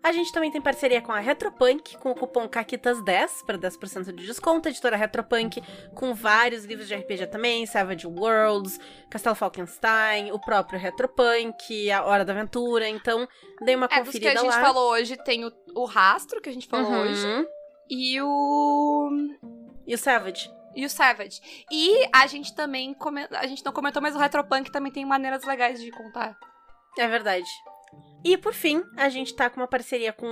[0.00, 4.26] A gente também tem parceria com a Retropunk, com o cupom CAQUITAS10 para 10% de
[4.26, 4.68] desconto.
[4.68, 5.60] A editora Retropunk,
[5.94, 8.78] com vários livros de RPG também, Savage Worlds,
[9.10, 12.88] Castelo Falkenstein, o próprio Retropunk, A Hora da Aventura.
[12.88, 13.26] Então,
[13.62, 14.60] dei uma É, dos que conferida a gente lá.
[14.60, 17.00] falou hoje, tem o, o rastro que a gente falou Uhum.
[17.02, 17.46] hoje.
[17.90, 19.10] E o.
[19.86, 20.48] E o Savage.
[20.74, 21.40] E o Savage.
[21.70, 22.94] E a gente também.
[22.94, 26.36] come- A gente não comentou, mas o Retropunk também tem maneiras legais de contar.
[26.98, 27.48] É verdade.
[28.24, 30.26] E por fim, a gente tá com uma parceria com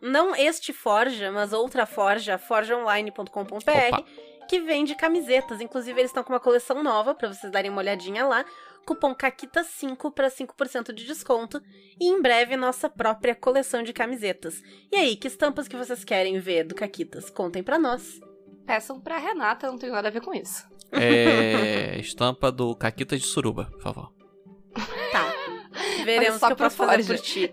[0.00, 4.02] não este Forja, mas outra Forja, forjaonline.com.br,
[4.48, 5.60] que vende camisetas.
[5.60, 8.44] Inclusive, eles estão com uma coleção nova pra vocês darem uma olhadinha lá.
[8.86, 11.62] Cupom CAQUITA5 para 5% de desconto.
[12.00, 14.60] E em breve, nossa própria coleção de camisetas.
[14.90, 17.30] E aí, que estampas que vocês querem ver do Caquitas?
[17.30, 18.20] Contem pra nós.
[18.66, 20.66] Peçam pra Renata, eu não tenho nada a ver com isso.
[20.92, 21.98] É.
[22.00, 24.12] estampa do Caquitas de Suruba, por favor.
[25.10, 25.32] Tá.
[26.04, 27.52] Veremos só o que eu posso fazer por ti.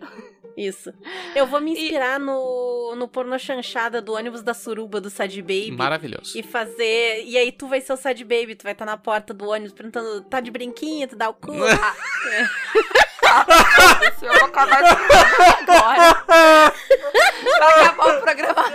[0.59, 0.93] Isso.
[1.33, 5.71] Eu vou me inspirar no, no pornô chanchada do ônibus da suruba do Sad Baby.
[5.71, 6.37] Maravilhoso.
[6.37, 7.23] E fazer.
[7.25, 9.71] E aí tu vai ser o Sad Baby, tu vai estar na porta do ônibus
[9.71, 11.53] perguntando, tá de brinquinho, tu dá o cu.
[11.53, 11.79] Foda-se,
[14.21, 14.83] eu vou acabar
[15.61, 16.73] agora.
[17.59, 18.65] Vai acabar o programa.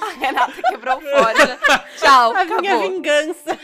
[0.00, 1.58] A Renata quebrou o Forja.
[1.96, 2.80] Tchau, a minha acabou.
[2.90, 3.58] vingança.